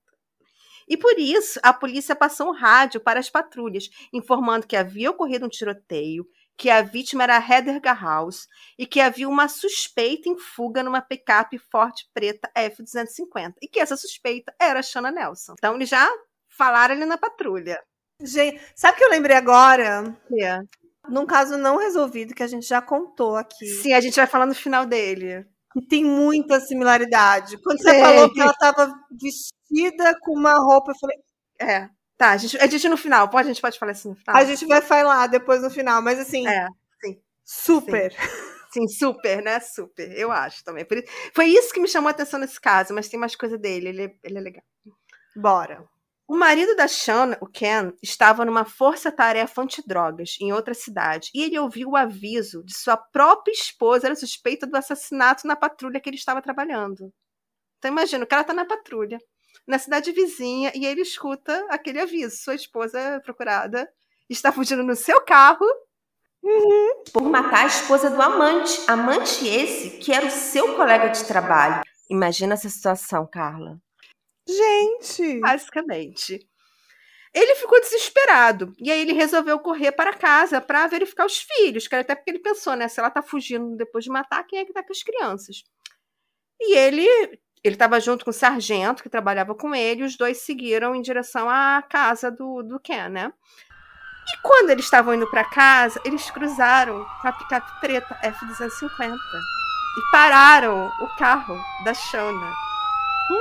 E 0.88 0.96
por 0.96 1.18
isso, 1.18 1.60
a 1.62 1.72
polícia 1.72 2.16
passou 2.16 2.48
um 2.48 2.52
rádio 2.52 3.00
para 3.00 3.20
as 3.20 3.28
patrulhas, 3.28 3.90
informando 4.12 4.66
que 4.66 4.76
havia 4.76 5.10
ocorrido 5.10 5.44
um 5.44 5.50
tiroteio, 5.50 6.26
que 6.56 6.70
a 6.70 6.80
vítima 6.80 7.24
era 7.24 7.36
Heather 7.36 7.80
Garhaus 7.80 8.48
e 8.76 8.86
que 8.86 9.00
havia 9.00 9.28
uma 9.28 9.48
suspeita 9.48 10.28
em 10.28 10.38
fuga 10.38 10.82
numa 10.82 11.00
picape 11.00 11.58
Ford 11.58 11.94
preta 12.12 12.50
F-250 12.54 13.54
e 13.62 13.68
que 13.68 13.78
essa 13.78 13.96
suspeita 13.96 14.52
era 14.58 14.80
a 14.80 14.82
Shanna 14.82 15.10
Nelson. 15.10 15.54
Então, 15.56 15.76
eles 15.76 15.88
já 15.88 16.08
falaram 16.48 16.94
ali 16.94 17.04
na 17.04 17.18
patrulha. 17.18 17.80
Gente, 18.20 18.60
sabe 18.74 18.94
o 18.94 18.98
que 18.98 19.04
eu 19.04 19.10
lembrei 19.10 19.36
agora? 19.36 20.16
É. 20.40 20.60
Num 21.08 21.24
caso 21.24 21.56
não 21.56 21.78
resolvido 21.78 22.34
que 22.34 22.42
a 22.42 22.46
gente 22.46 22.66
já 22.66 22.82
contou 22.82 23.36
aqui. 23.36 23.66
Sim, 23.66 23.92
a 23.92 24.00
gente 24.00 24.16
vai 24.16 24.26
falar 24.26 24.46
no 24.46 24.54
final 24.54 24.84
dele. 24.84 25.46
Que 25.72 25.86
tem 25.86 26.04
muita 26.04 26.60
similaridade. 26.60 27.56
Quando 27.62 27.80
você 27.80 28.00
falou 28.00 28.32
que 28.32 28.40
ela 28.40 28.50
estava 28.50 28.92
vestida 29.10 30.18
com 30.20 30.32
uma 30.36 30.54
roupa, 30.54 30.92
eu 30.92 30.98
falei. 30.98 31.16
É. 31.60 31.88
Tá, 32.16 32.30
a 32.30 32.36
gente, 32.36 32.58
a 32.58 32.66
gente 32.66 32.88
no 32.88 32.96
final, 32.96 33.28
pode, 33.28 33.48
a 33.48 33.52
gente 33.52 33.62
pode 33.62 33.78
falar 33.78 33.92
assim 33.92 34.08
no 34.08 34.16
final. 34.16 34.36
A 34.36 34.44
gente 34.44 34.66
vai 34.66 34.82
falar 34.82 35.28
depois 35.28 35.62
no 35.62 35.70
final, 35.70 36.02
mas 36.02 36.18
assim. 36.18 36.46
É, 36.48 36.66
sim. 37.00 37.20
Super. 37.44 38.12
Sim. 38.12 38.48
Sim, 38.70 38.86
super, 38.86 39.42
né? 39.42 39.60
Super. 39.60 40.12
Eu 40.18 40.30
acho 40.30 40.62
também. 40.62 40.86
Foi 41.34 41.46
isso 41.46 41.72
que 41.72 41.80
me 41.80 41.88
chamou 41.88 42.08
a 42.08 42.10
atenção 42.10 42.38
nesse 42.38 42.60
caso, 42.60 42.92
mas 42.92 43.08
tem 43.08 43.18
mais 43.18 43.34
coisa 43.34 43.56
dele. 43.56 43.88
Ele, 43.88 44.02
é, 44.04 44.14
ele 44.22 44.38
é 44.38 44.40
legal. 44.40 44.64
Bora. 45.34 45.84
O 46.28 46.36
marido 46.36 46.76
da 46.76 46.86
Shanna, 46.86 47.38
o 47.40 47.46
Ken, 47.46 47.90
estava 48.02 48.44
numa 48.44 48.62
força-tarefa 48.62 49.62
antidrogas 49.62 50.36
em 50.40 50.52
outra 50.52 50.74
cidade 50.74 51.30
e 51.34 51.42
ele 51.42 51.58
ouviu 51.58 51.88
o 51.88 51.96
aviso 51.96 52.62
de 52.64 52.76
sua 52.76 52.98
própria 52.98 53.52
esposa 53.52 54.06
era 54.06 54.14
suspeita 54.14 54.66
do 54.66 54.76
assassinato 54.76 55.46
na 55.46 55.56
patrulha 55.56 55.98
que 55.98 56.08
ele 56.08 56.18
estava 56.18 56.42
trabalhando. 56.42 57.10
Então 57.78 57.90
imagina, 57.90 58.24
o 58.24 58.28
cara 58.28 58.42
está 58.42 58.52
na 58.52 58.66
patrulha, 58.66 59.18
na 59.66 59.78
cidade 59.78 60.12
vizinha, 60.12 60.70
e 60.74 60.84
ele 60.84 61.00
escuta 61.00 61.66
aquele 61.70 61.98
aviso. 61.98 62.36
Sua 62.36 62.54
esposa 62.54 62.98
é 62.98 63.20
procurada 63.20 63.88
está 64.28 64.52
fugindo 64.52 64.82
no 64.82 64.94
seu 64.94 65.22
carro 65.22 65.64
uhum. 66.42 67.04
por 67.12 67.22
matar 67.22 67.64
a 67.64 67.66
esposa 67.66 68.10
do 68.10 68.20
amante. 68.20 68.78
Amante 68.86 69.46
esse 69.46 69.96
que 69.98 70.12
era 70.12 70.26
o 70.26 70.30
seu 70.30 70.76
colega 70.76 71.08
de 71.08 71.24
trabalho. 71.24 71.82
Imagina 72.10 72.54
essa 72.54 72.68
situação, 72.68 73.26
Carla. 73.26 73.78
Gente! 74.48 75.40
Basicamente. 75.40 76.48
Ele 77.34 77.54
ficou 77.56 77.80
desesperado. 77.80 78.72
E 78.78 78.90
aí 78.90 79.00
ele 79.02 79.12
resolveu 79.12 79.58
correr 79.58 79.92
para 79.92 80.14
casa 80.14 80.60
para 80.60 80.86
verificar 80.86 81.26
os 81.26 81.38
filhos, 81.38 81.86
que 81.86 81.94
até 81.94 82.14
porque 82.14 82.30
ele 82.30 82.38
pensou, 82.38 82.74
né? 82.74 82.88
Se 82.88 82.98
ela 82.98 83.10
tá 83.10 83.22
fugindo 83.22 83.76
depois 83.76 84.04
de 84.04 84.10
matar, 84.10 84.44
quem 84.44 84.60
é 84.60 84.64
que 84.64 84.72
tá 84.72 84.82
com 84.82 84.92
as 84.92 85.02
crianças? 85.02 85.62
E 86.60 86.74
ele 86.74 87.06
ele 87.64 87.74
estava 87.74 88.00
junto 88.00 88.24
com 88.24 88.30
o 88.30 88.34
sargento 88.34 89.02
que 89.02 89.08
trabalhava 89.08 89.54
com 89.54 89.74
ele, 89.74 90.02
e 90.02 90.04
os 90.04 90.16
dois 90.16 90.38
seguiram 90.38 90.94
em 90.94 91.02
direção 91.02 91.50
à 91.50 91.82
casa 91.82 92.30
do, 92.30 92.62
do 92.62 92.78
Ken, 92.78 93.08
né? 93.08 93.32
E 94.32 94.36
quando 94.42 94.70
eles 94.70 94.84
estavam 94.84 95.14
indo 95.14 95.28
para 95.28 95.44
casa, 95.44 96.00
eles 96.04 96.30
cruzaram 96.30 97.04
com 97.20 97.28
a 97.28 97.32
picape 97.32 97.80
preta 97.80 98.18
F-250 98.22 99.14
e 99.14 100.10
pararam 100.12 100.86
o 101.00 101.16
carro 101.16 101.58
da 101.84 101.94
Shona. 101.94 102.52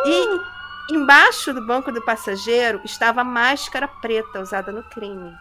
E 0.05 0.56
Embaixo 0.89 1.53
do 1.53 1.65
banco 1.65 1.91
do 1.91 2.03
passageiro 2.03 2.81
estava 2.85 3.21
a 3.21 3.25
máscara 3.25 3.87
preta 3.87 4.39
usada 4.39 4.71
no 4.71 4.83
crime. 4.89 5.35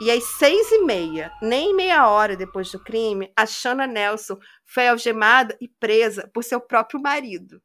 E 0.00 0.10
às 0.10 0.22
seis 0.24 0.70
e 0.70 0.82
meia, 0.84 1.32
nem 1.42 1.74
meia 1.74 2.06
hora 2.08 2.36
depois 2.36 2.70
do 2.70 2.78
crime, 2.78 3.32
a 3.34 3.46
Shana 3.46 3.86
Nelson 3.86 4.38
foi 4.64 4.86
algemada 4.86 5.56
e 5.60 5.66
presa 5.66 6.28
por 6.32 6.44
seu 6.44 6.60
próprio 6.60 7.00
marido. 7.00 7.60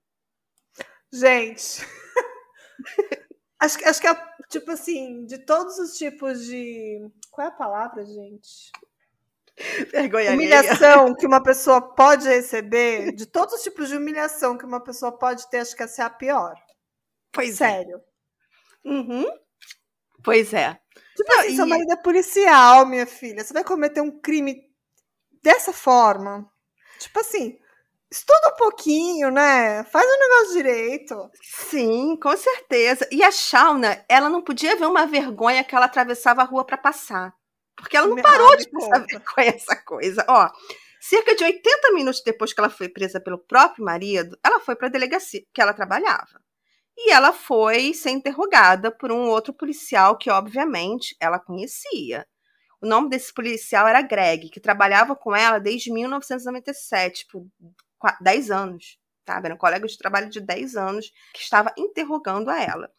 Gente, 1.12 1.86
acho, 3.60 3.88
acho 3.88 4.01
que 4.01 4.08
é 4.08 4.34
tipo 4.50 4.72
assim, 4.72 5.25
de 5.25 5.39
todos 5.39 5.77
os 5.77 5.98
tipos 5.98 6.46
de. 6.46 7.08
Qual 7.29 7.46
é 7.46 7.50
a 7.50 7.53
palavra, 7.53 8.05
gente? 8.05 8.72
Vergonha 9.91 10.31
humilhação 10.31 11.01
alheia. 11.01 11.15
que 11.15 11.27
uma 11.27 11.41
pessoa 11.41 11.81
pode 11.81 12.27
receber, 12.27 13.12
de 13.13 13.25
todos 13.25 13.55
os 13.55 13.63
tipos 13.63 13.89
de 13.89 13.98
humilhação 13.98 14.57
que 14.57 14.65
uma 14.65 14.83
pessoa 14.83 15.12
pode 15.12 15.50
ter, 15.50 15.60
acho 15.60 15.75
que 15.75 15.83
essa 15.83 16.03
é 16.03 16.05
a 16.05 16.10
pior. 16.10 16.55
Pois 17.31 17.62
é. 17.62 17.69
Sério. 17.69 18.01
É. 18.86 18.89
Uhum. 18.89 19.25
Pois 20.24 20.53
é. 20.53 20.79
Tipo 21.15 21.31
Não, 21.31 21.39
assim, 21.39 21.50
e... 21.50 21.55
seu 21.55 21.67
marido 21.67 21.91
é 21.91 21.98
policial, 21.98 22.86
minha 22.86 23.05
filha. 23.05 23.43
Você 23.43 23.53
vai 23.53 23.63
cometer 23.63 24.01
um 24.01 24.19
crime 24.19 24.62
dessa 25.43 25.74
forma? 25.74 26.50
Tipo 27.00 27.19
assim, 27.19 27.57
estuda 28.10 28.53
um 28.53 28.57
pouquinho, 28.57 29.29
né? 29.29 29.83
Faz 29.86 30.05
o 30.05 30.19
negócio 30.19 30.53
direito. 30.53 31.31
Sim, 31.41 32.17
com 32.17 32.36
certeza. 32.38 33.07
E 33.12 33.24
a 33.24 33.31
Shauna, 33.31 34.03
ela 34.07 34.29
não 34.29 34.41
podia 34.41 34.75
ver 34.75 34.86
uma 34.86 35.05
vergonha 35.05 35.63
que 35.63 35.75
ela 35.75 35.86
atravessava 35.86 36.41
a 36.41 36.45
rua 36.45 36.65
para 36.65 36.77
passar. 36.77 37.33
Porque 37.75 37.98
ela 37.98 38.08
não 38.08 38.22
parou 38.22 38.56
de 38.58 38.70
passar 38.70 39.06
com 39.06 39.42
essa 39.42 39.75
coisa. 39.84 40.25
Ó, 40.27 40.50
cerca 41.01 41.36
de 41.36 41.44
80 41.44 41.92
minutos 41.94 42.22
depois 42.24 42.53
que 42.53 42.60
ela 42.60 42.70
foi 42.70 42.89
presa 42.89 43.20
pelo 43.20 43.38
próprio 43.38 43.84
marido, 43.84 44.38
ela 44.44 44.60
foi 44.60 44.75
para 44.75 44.88
a 44.88 44.92
delegacia 44.92 45.42
que 45.53 45.62
ela 45.62 45.74
trabalhava. 45.74 46.42
E 46.98 47.12
ela 47.12 47.34
foi 47.34 47.94
ser 47.94 48.12
interrogada 48.12 48.92
por 48.92 49.12
um 49.12 49.27
outro 49.27 49.53
policial 49.53 50.18
que, 50.18 50.30
obviamente, 50.30 51.15
ela 51.20 51.39
conhecia. 51.39 52.25
O 52.80 52.86
nome 52.86 53.10
desse 53.10 53.34
policial 53.34 53.88
era 53.88 54.01
Greg, 54.01 54.50
que 54.50 54.60
trabalhava 54.60 55.15
com 55.15 55.36
ela 55.36 55.58
desde 55.58 55.92
1997, 55.92 57.25
por 57.32 57.48
10 58.22 58.51
anos. 58.51 59.00
Tá? 59.25 59.42
Era 59.44 59.56
um 59.56 59.58
colega 59.58 59.88
de 59.88 59.98
trabalho 59.98 60.30
de 60.30 60.42
10 60.42 60.75
anos 60.75 61.12
que 61.34 61.42
estava 61.42 61.74
interrogando 61.77 62.50
a 62.50 62.62
ela. 62.62 62.92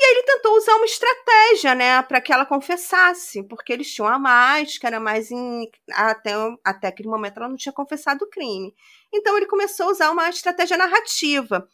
E 0.00 0.12
ele 0.12 0.22
tentou 0.22 0.56
usar 0.56 0.76
uma 0.76 0.84
estratégia, 0.84 1.74
né, 1.74 2.00
para 2.02 2.20
que 2.20 2.32
ela 2.32 2.46
confessasse, 2.46 3.42
porque 3.42 3.72
eles 3.72 3.92
tinham 3.92 4.06
a 4.06 4.16
máscara, 4.16 5.00
mas 5.00 5.32
em, 5.32 5.68
até, 5.92 6.30
até 6.64 6.86
aquele 6.86 7.08
momento 7.08 7.38
ela 7.38 7.48
não 7.48 7.56
tinha 7.56 7.72
confessado 7.72 8.24
o 8.24 8.30
crime. 8.30 8.72
Então 9.12 9.36
ele 9.36 9.46
começou 9.46 9.88
a 9.88 9.90
usar 9.90 10.10
uma 10.12 10.28
estratégia 10.28 10.76
narrativa 10.76 11.68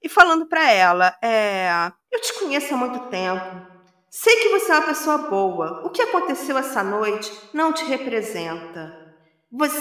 e 0.00 0.08
falando 0.08 0.46
para 0.46 0.70
ela: 0.70 1.16
é, 1.20 1.68
Eu 2.12 2.20
te 2.20 2.38
conheço 2.38 2.72
há 2.72 2.76
muito 2.76 3.00
tempo. 3.08 3.76
Sei 4.08 4.36
que 4.36 4.48
você 4.48 4.70
é 4.70 4.76
uma 4.76 4.86
pessoa 4.86 5.18
boa. 5.18 5.84
O 5.84 5.90
que 5.90 6.00
aconteceu 6.00 6.56
essa 6.56 6.82
noite 6.84 7.32
não 7.52 7.72
te 7.72 7.84
representa. 7.84 9.04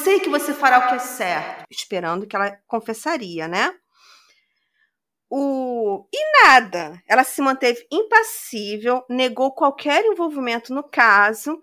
Sei 0.04 0.20
que 0.20 0.30
você 0.30 0.54
fará 0.54 0.80
o 0.80 0.88
que 0.90 0.96
é 0.96 1.00
certo. 1.00 1.64
Esperando 1.70 2.26
que 2.26 2.36
ela 2.36 2.58
confessaria, 2.68 3.48
né? 3.48 3.74
O... 5.30 6.08
E 6.14 6.44
nada. 6.44 7.02
Ela 7.08 7.24
se 7.24 7.42
manteve 7.42 7.86
impassível, 7.92 9.04
negou 9.10 9.54
qualquer 9.54 10.04
envolvimento 10.06 10.74
no 10.74 10.84
caso. 10.84 11.62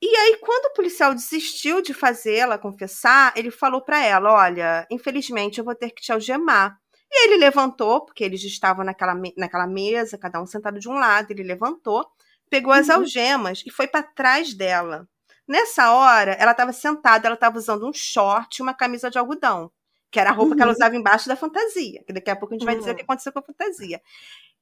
E 0.00 0.16
aí, 0.16 0.38
quando 0.38 0.66
o 0.66 0.74
policial 0.74 1.14
desistiu 1.14 1.80
de 1.80 1.94
fazê-la 1.94 2.58
confessar, 2.58 3.32
ele 3.36 3.50
falou 3.50 3.80
para 3.80 4.04
ela: 4.04 4.32
Olha, 4.32 4.86
infelizmente 4.90 5.58
eu 5.58 5.64
vou 5.64 5.74
ter 5.74 5.90
que 5.90 6.02
te 6.02 6.12
algemar. 6.12 6.76
E 7.10 7.26
ele 7.26 7.36
levantou, 7.36 8.04
porque 8.04 8.24
eles 8.24 8.42
estavam 8.42 8.84
naquela, 8.84 9.14
naquela 9.36 9.66
mesa, 9.66 10.16
cada 10.16 10.40
um 10.40 10.46
sentado 10.46 10.80
de 10.80 10.88
um 10.88 10.94
lado, 10.94 11.30
ele 11.30 11.42
levantou, 11.42 12.06
pegou 12.48 12.72
as 12.72 12.88
uhum. 12.88 12.96
algemas 12.96 13.62
e 13.66 13.70
foi 13.70 13.86
para 13.86 14.02
trás 14.02 14.54
dela. 14.54 15.06
Nessa 15.46 15.92
hora, 15.92 16.32
ela 16.32 16.52
estava 16.52 16.72
sentada, 16.72 17.28
ela 17.28 17.34
estava 17.34 17.58
usando 17.58 17.86
um 17.86 17.92
short 17.92 18.56
e 18.58 18.62
uma 18.62 18.72
camisa 18.72 19.10
de 19.10 19.18
algodão, 19.18 19.70
que 20.12 20.20
era 20.20 20.30
a 20.30 20.32
roupa 20.32 20.50
uhum. 20.50 20.56
que 20.56 20.62
ela 20.62 20.70
uhum. 20.70 20.76
usava 20.76 20.94
embaixo 20.94 21.26
da 21.26 21.34
fantasia, 21.34 22.04
que 22.06 22.12
daqui 22.12 22.30
a 22.30 22.36
pouco 22.36 22.54
a 22.54 22.58
gente 22.58 22.66
vai 22.66 22.76
dizer 22.76 22.90
o 22.90 22.94
que 22.94 23.00
uhum. 23.00 23.06
aconteceu 23.06 23.32
com 23.32 23.38
a 23.38 23.42
fantasia. 23.42 24.00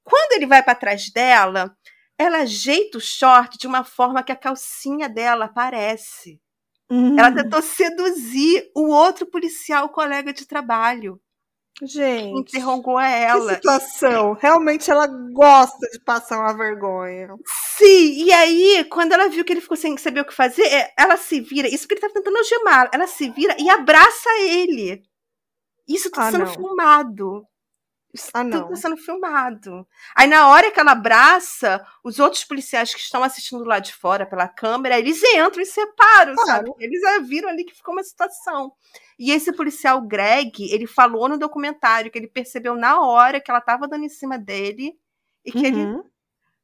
Quando 0.05 0.33
ele 0.33 0.47
vai 0.47 0.63
para 0.63 0.77
trás 0.77 1.11
dela, 1.11 1.77
ela 2.17 2.39
ajeita 2.39 2.99
o 2.99 3.01
short 3.01 3.59
de 3.59 3.67
uma 3.67 3.83
forma 3.83 4.23
que 4.23 4.31
a 4.31 4.37
calcinha 4.37 5.09
dela 5.09 5.47
aparece. 5.47 6.41
Uhum. 6.89 7.19
Ela 7.19 7.33
tentou 7.33 7.61
seduzir 7.61 8.71
o 8.75 8.89
outro 8.89 9.27
policial 9.27 9.89
colega 9.89 10.33
de 10.33 10.47
trabalho. 10.47 11.21
Gente. 11.83 12.39
Interrogou 12.39 13.01
ela. 13.01 13.49
Que 13.49 13.55
situação. 13.57 14.35
Realmente 14.35 14.91
ela 14.91 15.07
gosta 15.07 15.89
de 15.93 15.99
passar 16.01 16.39
uma 16.39 16.53
vergonha. 16.53 17.35
Sim, 17.77 18.25
e 18.25 18.33
aí, 18.33 18.85
quando 18.85 19.13
ela 19.13 19.29
viu 19.29 19.45
que 19.45 19.53
ele 19.53 19.61
ficou 19.61 19.77
sem 19.77 19.97
saber 19.97 20.21
o 20.21 20.25
que 20.25 20.35
fazer, 20.35 20.65
é, 20.65 20.93
ela 20.99 21.17
se 21.17 21.41
vira. 21.41 21.69
Isso 21.69 21.89
que 21.89 21.95
ele 21.95 21.99
estava 21.99 22.13
tentando 22.13 22.37
algemar. 22.37 22.91
Ela 22.93 23.07
se 23.07 23.31
vira 23.31 23.57
e 23.59 23.71
abraça 23.71 24.29
ele. 24.41 25.03
Isso 25.89 26.11
tá 26.11 26.29
ah, 26.29 26.31
sendo 26.31 26.45
não. 26.45 26.53
filmado. 26.53 27.47
Ah, 28.35 28.43
não. 28.43 28.63
Tudo 28.63 28.71
tá 28.71 28.77
sendo 28.77 28.97
filmado. 28.97 29.87
Aí, 30.17 30.27
na 30.27 30.49
hora 30.49 30.71
que 30.71 30.81
ela 30.81 30.93
abraça, 30.93 31.87
os 32.03 32.19
outros 32.19 32.45
policiais 32.45 32.93
que 32.93 33.01
estão 33.01 33.23
assistindo 33.23 33.63
lá 33.65 33.79
de 33.79 33.95
fora 33.95 34.27
pela 34.27 34.49
câmera, 34.49 34.99
eles 34.99 35.23
entram 35.23 35.63
e 35.63 35.67
separam, 35.67 36.35
claro. 36.35 36.47
sabe? 36.47 36.73
Eles 36.81 37.01
viram 37.29 37.49
ali 37.49 37.65
que 37.65 37.75
ficou 37.75 37.95
uma 37.95 38.03
situação. 38.03 38.73
E 39.19 39.31
esse 39.31 39.53
policial 39.53 40.01
Greg, 40.03 40.73
ele 40.73 40.87
falou 40.87 41.29
no 41.29 41.39
documentário 41.39 42.11
que 42.11 42.19
ele 42.19 42.27
percebeu 42.27 42.75
na 42.75 43.01
hora 43.01 43.41
que 43.41 43.51
ela 43.51 43.61
tava 43.61 43.87
dando 43.87 44.05
em 44.05 44.09
cima 44.09 44.39
dele 44.39 44.99
e 45.45 45.53
que 45.53 45.59
uhum. 45.59 45.65
ele 45.67 45.87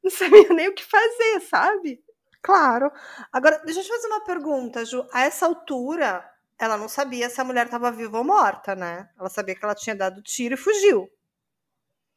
não 0.02 0.11
sabia 0.11 0.49
nem 0.50 0.68
o 0.68 0.75
que 0.75 0.85
fazer, 0.85 1.40
sabe? 1.49 2.00
Claro. 2.42 2.90
Agora, 3.32 3.61
deixa 3.64 3.80
eu 3.80 3.85
te 3.85 3.88
fazer 3.88 4.06
uma 4.06 4.25
pergunta, 4.25 4.85
Ju. 4.85 5.04
A 5.12 5.23
essa 5.23 5.46
altura, 5.46 6.25
ela 6.58 6.76
não 6.76 6.88
sabia 6.88 7.28
se 7.28 7.40
a 7.40 7.44
mulher 7.44 7.66
estava 7.66 7.90
viva 7.92 8.18
ou 8.18 8.25
morta, 8.25 8.75
né? 8.75 9.08
Ela 9.18 9.28
sabia 9.28 9.54
que 9.54 9.64
ela 9.64 9.75
tinha 9.75 9.94
dado 9.94 10.22
tiro 10.22 10.54
e 10.54 10.56
fugiu. 10.56 11.10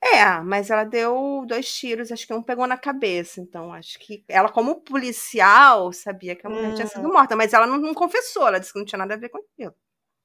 É, 0.02 0.40
mas 0.40 0.70
ela 0.70 0.86
deu 0.86 1.44
dois 1.46 1.74
tiros, 1.74 2.12
acho 2.12 2.26
que 2.26 2.34
um 2.34 2.42
pegou 2.42 2.66
na 2.66 2.78
cabeça. 2.78 3.42
Então, 3.42 3.74
acho 3.74 4.00
que 4.00 4.24
ela, 4.30 4.50
como 4.50 4.82
policial, 4.82 5.92
sabia 5.92 6.36
que 6.36 6.48
a 6.48 6.50
mulher 6.50 6.72
hum. 6.72 6.76
tinha 6.76 6.88
sido 6.88 7.08
hum. 7.08 7.12
morta, 7.12 7.36
mas 7.36 7.54
ela 7.54 7.68
não, 7.68 7.78
não, 7.78 7.94
confessou, 7.94 8.48
ela 8.48 8.60
disse 8.60 8.72
que 8.72 8.80
não 8.80 8.86
tinha 8.86 9.00
nada 9.00 9.16
a 9.16 9.18
ver 9.18 9.30
com 9.30 9.40
aquilo. 9.40 9.76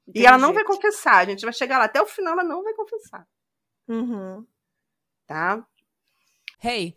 Entendi. 0.06 0.23
E 0.23 0.26
ela 0.26 0.38
não 0.38 0.52
vai 0.52 0.62
confessar, 0.62 1.16
a 1.16 1.25
gente 1.25 1.44
vai 1.44 1.52
chegar 1.52 1.78
lá 1.78 1.85
até 1.85 2.00
o 2.00 2.06
final, 2.06 2.35
ela 2.35 2.44
não 2.44 2.62
vai 2.62 2.73
confessar. 2.75 3.26
Uhum. 3.88 4.47
Tá? 5.26 5.66
Hey, 6.62 6.97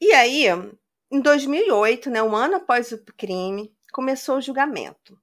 E 0.00 0.12
aí, 0.12 0.44
em 1.10 1.20
2008, 1.20 2.10
né, 2.10 2.22
um 2.22 2.36
ano 2.36 2.56
após 2.56 2.92
o 2.92 3.02
crime, 3.16 3.74
começou 3.92 4.36
o 4.36 4.40
julgamento. 4.42 5.18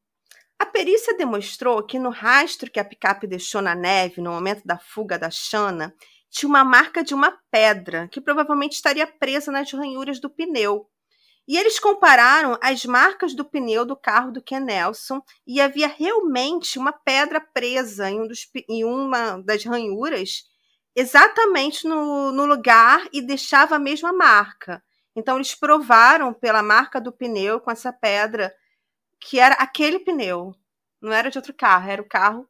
A 0.58 0.66
perícia 0.66 1.16
demonstrou 1.16 1.84
que 1.84 2.00
no 2.00 2.10
rastro 2.10 2.72
que 2.72 2.80
a 2.80 2.86
picape 2.86 3.28
deixou 3.28 3.62
na 3.62 3.76
neve 3.76 4.22
no 4.22 4.32
momento 4.32 4.64
da 4.66 4.80
fuga 4.80 5.20
da 5.20 5.30
Shana, 5.30 5.94
tinha 6.30 6.50
uma 6.50 6.64
marca 6.64 7.04
de 7.04 7.14
uma 7.14 7.38
pedra 7.52 8.08
que 8.08 8.20
provavelmente 8.20 8.74
estaria 8.74 9.06
presa 9.06 9.52
nas 9.52 9.72
ranhuras 9.72 10.20
do 10.20 10.30
pneu. 10.30 10.90
E 11.48 11.58
eles 11.58 11.80
compararam 11.80 12.58
as 12.62 12.86
marcas 12.86 13.36
do 13.36 13.44
pneu 13.46 13.86
do 13.86 13.96
carro 13.96 14.32
do 14.32 14.42
Ken 14.42 14.62
Nelson 14.62 15.22
e 15.46 15.60
havia 15.60 15.88
realmente 15.88 16.80
uma 16.80 16.94
pedra 16.94 17.40
presa 17.42 18.10
em, 18.10 18.22
um 18.22 18.28
dos, 18.28 18.50
em 18.70 18.86
uma 18.86 19.38
das 19.44 19.64
ranhuras 19.66 20.46
exatamente 20.96 21.88
no, 21.88 22.32
no 22.32 22.46
lugar 22.46 23.08
e 23.12 23.22
deixava 23.22 23.76
a 23.76 23.80
mesma 23.80 24.14
marca. 24.14 24.84
Então, 25.16 25.36
eles 25.36 25.54
provaram 25.56 26.34
pela 26.34 26.64
marca 26.64 27.00
do 27.00 27.12
pneu 27.12 27.60
com 27.60 27.72
essa 27.72 27.94
pedra 27.94 28.54
que 29.20 29.40
era 29.40 29.56
aquele 29.56 30.00
pneu, 30.00 30.54
não 31.02 31.14
era 31.14 31.32
de 31.32 31.38
outro 31.38 31.54
carro, 31.54 31.90
era 31.90 32.02
o 32.02 32.08
carro 32.08 32.48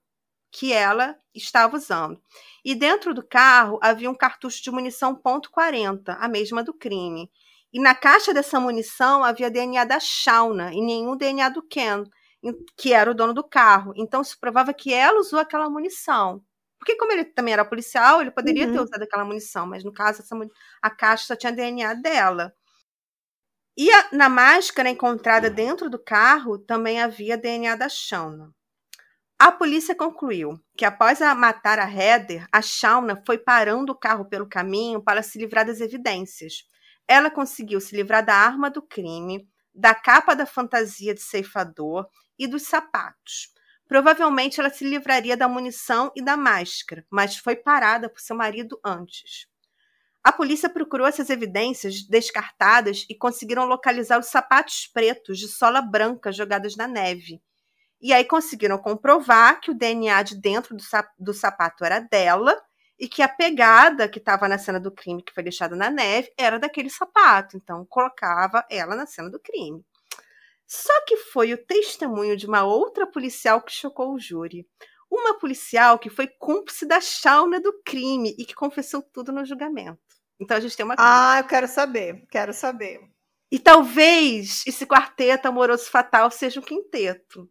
que 0.51 0.71
ela 0.71 1.15
estava 1.33 1.75
usando. 1.75 2.21
E 2.63 2.75
dentro 2.75 3.13
do 3.13 3.25
carro 3.25 3.79
havia 3.81 4.09
um 4.09 4.15
cartucho 4.15 4.61
de 4.63 4.71
munição 4.71 5.15
.40, 5.15 6.15
a 6.19 6.27
mesma 6.27 6.63
do 6.63 6.73
crime. 6.73 7.29
E 7.71 7.79
na 7.79 7.95
caixa 7.95 8.33
dessa 8.33 8.59
munição 8.59 9.23
havia 9.23 9.49
DNA 9.49 9.83
da 9.83 9.99
Shauna 9.99 10.71
e 10.73 10.79
nenhum 10.79 11.17
DNA 11.17 11.49
do 11.49 11.63
Ken, 11.63 12.03
que 12.77 12.93
era 12.93 13.09
o 13.09 13.15
dono 13.15 13.33
do 13.33 13.43
carro. 13.43 13.93
Então 13.95 14.23
se 14.23 14.39
provava 14.39 14.73
que 14.73 14.93
ela 14.93 15.19
usou 15.19 15.39
aquela 15.39 15.69
munição. 15.69 16.43
Porque 16.83 16.97
como 16.97 17.13
ele 17.13 17.23
também 17.23 17.53
era 17.53 17.63
policial, 17.63 18.19
ele 18.19 18.29
poderia 18.29 18.67
uhum. 18.67 18.73
ter 18.73 18.81
usado 18.81 19.03
aquela 19.03 19.23
munição, 19.23 19.65
mas 19.65 19.85
no 19.85 19.93
caso 19.93 20.21
essa, 20.21 20.35
a 20.81 20.89
caixa 20.89 21.27
só 21.27 21.33
tinha 21.33 21.53
DNA 21.53 21.93
dela. 21.93 22.53
E 23.77 23.89
a, 23.89 24.09
na 24.11 24.27
máscara 24.27 24.89
encontrada 24.89 25.49
dentro 25.49 25.89
do 25.89 25.97
carro 25.97 26.59
também 26.59 27.01
havia 27.01 27.37
DNA 27.37 27.77
da 27.77 27.87
Shauna. 27.87 28.53
A 29.39 29.49
polícia 29.49 29.95
concluiu 29.95 30.59
que 30.77 30.83
após 30.83 31.21
a 31.21 31.33
matar 31.33 31.79
a 31.79 31.89
Heather, 31.89 32.45
a 32.51 32.61
Shauna 32.61 33.23
foi 33.25 33.37
parando 33.37 33.93
o 33.93 33.97
carro 33.97 34.25
pelo 34.25 34.47
caminho 34.47 35.01
para 35.01 35.23
se 35.23 35.39
livrar 35.39 35.65
das 35.65 35.79
evidências. 35.79 36.65
Ela 37.07 37.31
conseguiu 37.31 37.79
se 37.79 37.95
livrar 37.95 38.25
da 38.25 38.35
arma 38.35 38.69
do 38.69 38.81
crime, 38.81 39.47
da 39.73 39.95
capa 39.95 40.35
da 40.35 40.45
fantasia 40.45 41.13
de 41.13 41.21
ceifador 41.21 42.05
e 42.37 42.45
dos 42.45 42.63
sapatos. 42.63 43.53
Provavelmente 43.87 44.59
ela 44.59 44.69
se 44.69 44.83
livraria 44.83 45.35
da 45.35 45.47
munição 45.47 46.11
e 46.15 46.21
da 46.21 46.37
máscara, 46.37 47.05
mas 47.09 47.37
foi 47.37 47.55
parada 47.55 48.09
por 48.09 48.19
seu 48.19 48.35
marido 48.35 48.79
antes. 48.83 49.47
A 50.23 50.31
polícia 50.31 50.69
procurou 50.69 51.05
essas 51.05 51.29
evidências 51.29 52.01
descartadas 52.03 53.05
e 53.09 53.15
conseguiram 53.15 53.65
localizar 53.65 54.17
os 54.17 54.27
sapatos 54.27 54.87
pretos 54.87 55.37
de 55.37 55.49
sola 55.49 55.81
branca 55.81 56.31
jogados 56.31 56.77
na 56.77 56.87
neve. 56.87 57.41
E 58.01 58.13
aí 58.13 58.23
conseguiram 58.23 58.77
comprovar 58.77 59.59
que 59.59 59.71
o 59.71 59.73
DNA 59.73 60.23
de 60.23 60.39
dentro 60.39 60.77
do, 61.19 61.33
sapato 61.33 61.83
era 61.83 61.99
dela 61.99 62.57
e 62.97 63.07
que 63.07 63.21
a 63.21 63.27
pegada 63.27 64.07
que 64.07 64.19
estava 64.19 64.47
na 64.47 64.57
cena 64.57 64.79
do 64.79 64.91
crime, 64.91 65.23
que 65.23 65.33
foi 65.33 65.43
deixada 65.43 65.75
na 65.75 65.89
neve, 65.89 66.31
era 66.37 66.57
daquele 66.57 66.89
sapato. 66.89 67.57
Então 67.57 67.85
colocava 67.85 68.65
ela 68.69 68.95
na 68.95 69.05
cena 69.05 69.29
do 69.29 69.39
crime. 69.39 69.83
Só 70.67 70.93
que 71.05 71.17
foi 71.17 71.53
o 71.53 71.65
testemunho 71.65 72.35
de 72.35 72.47
uma 72.47 72.63
outra 72.63 73.05
policial 73.05 73.61
que 73.61 73.71
chocou 73.71 74.13
o 74.13 74.19
júri. 74.19 74.67
Uma 75.09 75.37
policial 75.37 75.99
que 75.99 76.09
foi 76.09 76.27
cúmplice 76.27 76.85
da 76.85 76.99
chauna 76.99 77.59
do 77.59 77.81
crime 77.83 78.35
e 78.37 78.45
que 78.45 78.55
confessou 78.55 79.01
tudo 79.01 79.31
no 79.31 79.45
julgamento. 79.45 79.99
Então 80.39 80.57
a 80.57 80.59
gente 80.59 80.75
tem 80.75 80.83
uma. 80.85 80.95
Ah, 80.97 81.39
eu 81.39 81.43
quero 81.45 81.67
saber, 81.67 82.25
quero 82.31 82.53
saber. 82.53 82.99
E 83.51 83.59
talvez 83.59 84.63
esse 84.65 84.85
quarteto 84.85 85.47
amoroso 85.47 85.85
fatal 85.85 86.31
seja 86.31 86.59
um 86.59 86.63
quinteto. 86.63 87.47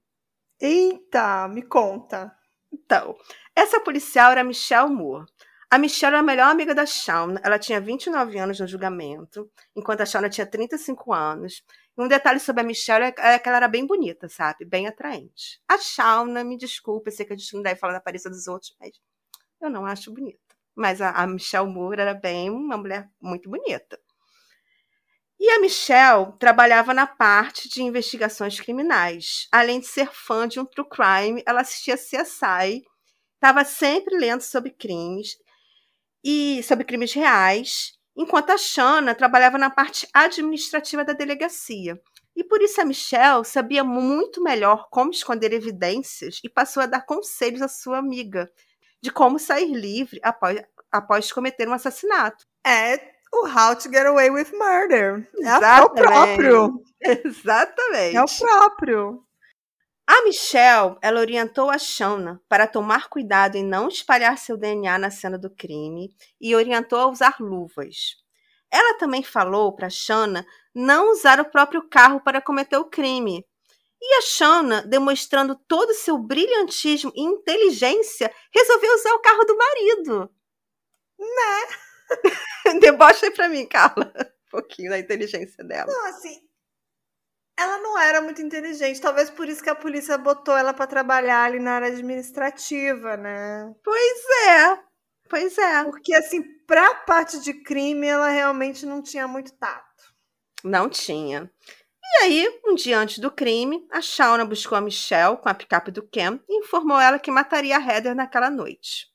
Eita, 0.61 1.47
me 1.49 1.63
conta. 1.63 2.35
Então, 2.73 3.17
essa 3.55 3.79
policial 3.81 4.33
era 4.33 4.43
Michelle 4.43 4.91
Moore. 4.91 5.27
A 5.71 5.79
Michelle 5.79 6.15
era 6.15 6.21
a 6.21 6.23
melhor 6.23 6.51
amiga 6.51 6.75
da 6.75 6.85
Shauna. 6.85 7.41
Ela 7.43 7.59
tinha 7.59 7.81
29 7.81 8.39
anos 8.39 8.61
no 8.61 8.67
julgamento, 8.67 9.51
enquanto 9.75 10.03
a 10.03 10.07
Shauna 10.07 10.29
tinha 10.29 10.47
35 10.47 11.13
anos. 11.13 11.63
Um 11.97 12.09
detalhe 12.09 12.41
sobre 12.41 12.63
a 12.63 12.65
Michelle 12.65 13.05
é, 13.05 13.35
é 13.35 13.39
que 13.39 13.49
ela 13.49 13.59
era 13.59 13.69
bem 13.69 13.87
bonita, 13.87 14.29
sabe? 14.29 14.65
Bem 14.65 14.87
atraente. 14.87 15.61
A 15.69 15.77
Shauna, 15.79 16.43
me 16.43 16.57
desculpe, 16.57 17.11
eu 17.11 17.13
sei 17.13 17.27
que 17.27 17.33
a 17.33 17.37
gente 17.37 17.55
não 17.55 17.63
deve 17.63 17.79
falar 17.79 17.93
da 17.93 17.99
aparência 17.99 18.31
dos 18.31 18.47
outros, 18.49 18.75
mas 18.81 18.93
eu 19.61 19.69
não 19.69 19.85
acho 19.85 20.13
bonita. 20.13 20.39
Mas 20.75 21.03
a, 21.03 21.11
a 21.11 21.27
Michelle 21.27 21.69
Moore 21.69 22.01
era 22.01 22.15
bem 22.15 22.49
uma 22.49 22.79
mulher 22.79 23.11
muito 23.21 23.51
bonita. 23.51 24.01
E 25.39 25.51
a 25.51 25.61
Michelle 25.61 26.33
trabalhava 26.39 26.95
na 26.95 27.07
parte 27.07 27.69
de 27.69 27.83
investigações 27.83 28.59
criminais. 28.59 29.49
Além 29.53 29.81
de 29.81 29.87
ser 29.87 30.09
fã 30.13 30.49
de 30.49 30.59
um 30.61 30.65
true 30.65 30.89
crime, 30.89 31.43
ela 31.45 31.61
assistia 31.61 31.97
CSI, 31.97 32.85
estava 33.35 33.65
sempre 33.65 34.17
lendo 34.17 34.41
sobre 34.41 34.71
crimes 34.71 35.37
e 36.25 36.63
sobre 36.63 36.85
crimes 36.85 37.13
reais 37.13 37.99
enquanto 38.17 38.51
a 38.51 38.59
Shana 38.59 39.15
trabalhava 39.15 39.59
na 39.59 39.71
parte 39.71 40.07
administrativa 40.13 41.05
da 41.05 41.13
delegacia. 41.13 42.01
E 42.35 42.43
por 42.43 42.63
isso 42.63 42.81
a 42.81 42.85
Michelle 42.85 43.45
sabia 43.45 43.85
muito 43.85 44.43
melhor 44.43 44.89
como 44.91 45.11
esconder 45.11 45.53
evidências 45.53 46.41
e 46.43 46.49
passou 46.49 46.83
a 46.83 46.87
dar 46.87 47.05
conselhos 47.05 47.61
à 47.61 47.69
sua 47.69 47.99
amiga 47.99 48.51
de 49.03 49.11
como 49.11 49.39
sair 49.39 49.73
livre 49.73 50.19
após, 50.23 50.63
após 50.91 51.33
cometer 51.33 51.69
um 51.69 51.75
assassinato. 51.75 52.47
É 52.67 53.13
o 53.33 53.47
How 53.47 53.77
to 53.77 53.91
Get 53.91 54.07
Away 54.07 54.31
with 54.31 54.53
Murder. 54.53 55.29
É, 55.43 55.49
é 55.49 55.83
o 55.83 55.91
próprio. 55.91 56.83
Exatamente. 57.01 58.17
É 58.17 58.23
o 58.23 58.27
próprio. 58.27 59.25
A 60.15 60.25
Michelle, 60.25 60.99
ela 61.01 61.21
orientou 61.21 61.71
a 61.71 61.79
Shauna 61.79 62.39
para 62.47 62.67
tomar 62.67 63.09
cuidado 63.09 63.57
em 63.57 63.65
não 63.65 63.89
espalhar 63.89 64.37
seu 64.37 64.59
DNA 64.59 64.99
na 64.99 65.11
cena 65.11 65.39
do 65.39 65.49
crime 65.49 66.15
e 66.39 66.55
orientou 66.55 66.99
a 66.99 67.07
usar 67.07 67.37
luvas. 67.41 68.17
Ela 68.71 68.99
também 68.99 69.23
falou 69.23 69.75
para 69.75 69.89
Shauna 69.89 70.45
não 70.75 71.13
usar 71.13 71.41
o 71.41 71.51
próprio 71.51 71.89
carro 71.89 72.21
para 72.21 72.43
cometer 72.43 72.77
o 72.77 72.91
crime. 72.91 73.43
E 74.03 74.15
a 74.19 74.21
Shauna, 74.21 74.83
demonstrando 74.83 75.59
todo 75.67 75.89
o 75.89 75.95
seu 75.95 76.19
brilhantismo 76.19 77.11
e 77.17 77.23
inteligência, 77.23 78.31
resolveu 78.55 78.95
usar 78.95 79.15
o 79.15 79.23
carro 79.23 79.45
do 79.45 79.57
marido. 79.57 80.31
Né? 81.19 82.75
Debocha 82.81 83.25
aí 83.25 83.33
pra 83.33 83.49
mim, 83.49 83.67
Carla. 83.67 84.13
Um 84.53 84.61
pouquinho 84.61 84.91
da 84.91 84.99
inteligência 84.99 85.65
dela. 85.65 85.91
Não, 85.91 86.11
assim, 86.11 86.47
ela 87.59 87.79
não 87.79 87.99
era 87.99 88.21
muito 88.21 88.43
inteligente. 88.43 89.01
Talvez 89.01 89.31
por 89.31 89.49
isso 89.49 89.63
que 89.63 89.71
a 89.71 89.75
polícia 89.75 90.17
botou 90.19 90.57
ela 90.57 90.73
para 90.73 90.87
trabalhar 90.87 91.45
ali 91.45 91.59
na 91.59 91.73
área 91.73 91.89
administrativa, 91.89 93.17
né? 93.17 93.73
Pois 93.85 94.25
é. 94.49 94.79
Pois 95.29 95.57
é. 95.57 95.85
Porque, 95.85 96.15
assim, 96.15 96.43
pra 96.67 96.95
parte 96.95 97.41
de 97.41 97.55
crime, 97.63 98.07
ela 98.07 98.29
realmente 98.29 98.85
não 98.85 99.03
tinha 99.03 99.27
muito 99.27 99.53
tato. 99.55 100.13
Não 100.63 100.89
tinha. 100.89 101.51
E 102.05 102.25
aí, 102.25 102.61
um 102.67 102.75
dia 102.75 102.99
antes 102.99 103.19
do 103.19 103.31
crime, 103.31 103.87
a 103.91 104.03
Shauna 104.03 104.45
buscou 104.45 104.77
a 104.77 104.81
Michelle 104.81 105.39
com 105.39 105.49
a 105.49 105.55
picape 105.55 105.91
do 105.91 106.07
Ken 106.07 106.39
e 106.49 106.59
informou 106.59 107.01
ela 107.01 107.19
que 107.19 107.31
mataria 107.31 107.79
a 107.79 107.81
Heather 107.81 108.15
naquela 108.15 108.51
noite. 108.51 109.07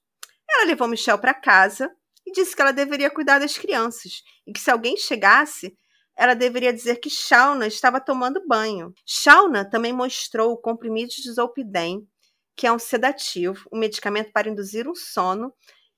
Ela 0.49 0.65
levou 0.65 0.87
Michelle 0.87 1.21
para 1.21 1.33
casa 1.33 1.91
e 2.25 2.31
disse 2.31 2.55
que 2.55 2.61
ela 2.61 2.73
deveria 2.73 3.11
cuidar 3.11 3.39
das 3.39 3.57
crianças 3.57 4.23
e 4.45 4.51
que 4.51 4.59
se 4.59 4.71
alguém 4.71 4.97
chegasse, 4.97 5.77
ela 6.17 6.33
deveria 6.33 6.73
dizer 6.73 6.95
que 6.95 7.09
Shauna 7.09 7.67
estava 7.67 8.01
tomando 8.01 8.45
banho. 8.47 8.93
Shauna 9.05 9.63
também 9.63 9.93
mostrou 9.93 10.51
o 10.51 10.57
comprimido 10.57 11.11
de 11.11 11.31
Zolpidem, 11.31 12.07
que 12.55 12.65
é 12.65 12.71
um 12.71 12.79
sedativo, 12.79 13.69
um 13.71 13.77
medicamento 13.77 14.31
para 14.31 14.49
induzir 14.49 14.89
um 14.89 14.95
sono, 14.95 15.53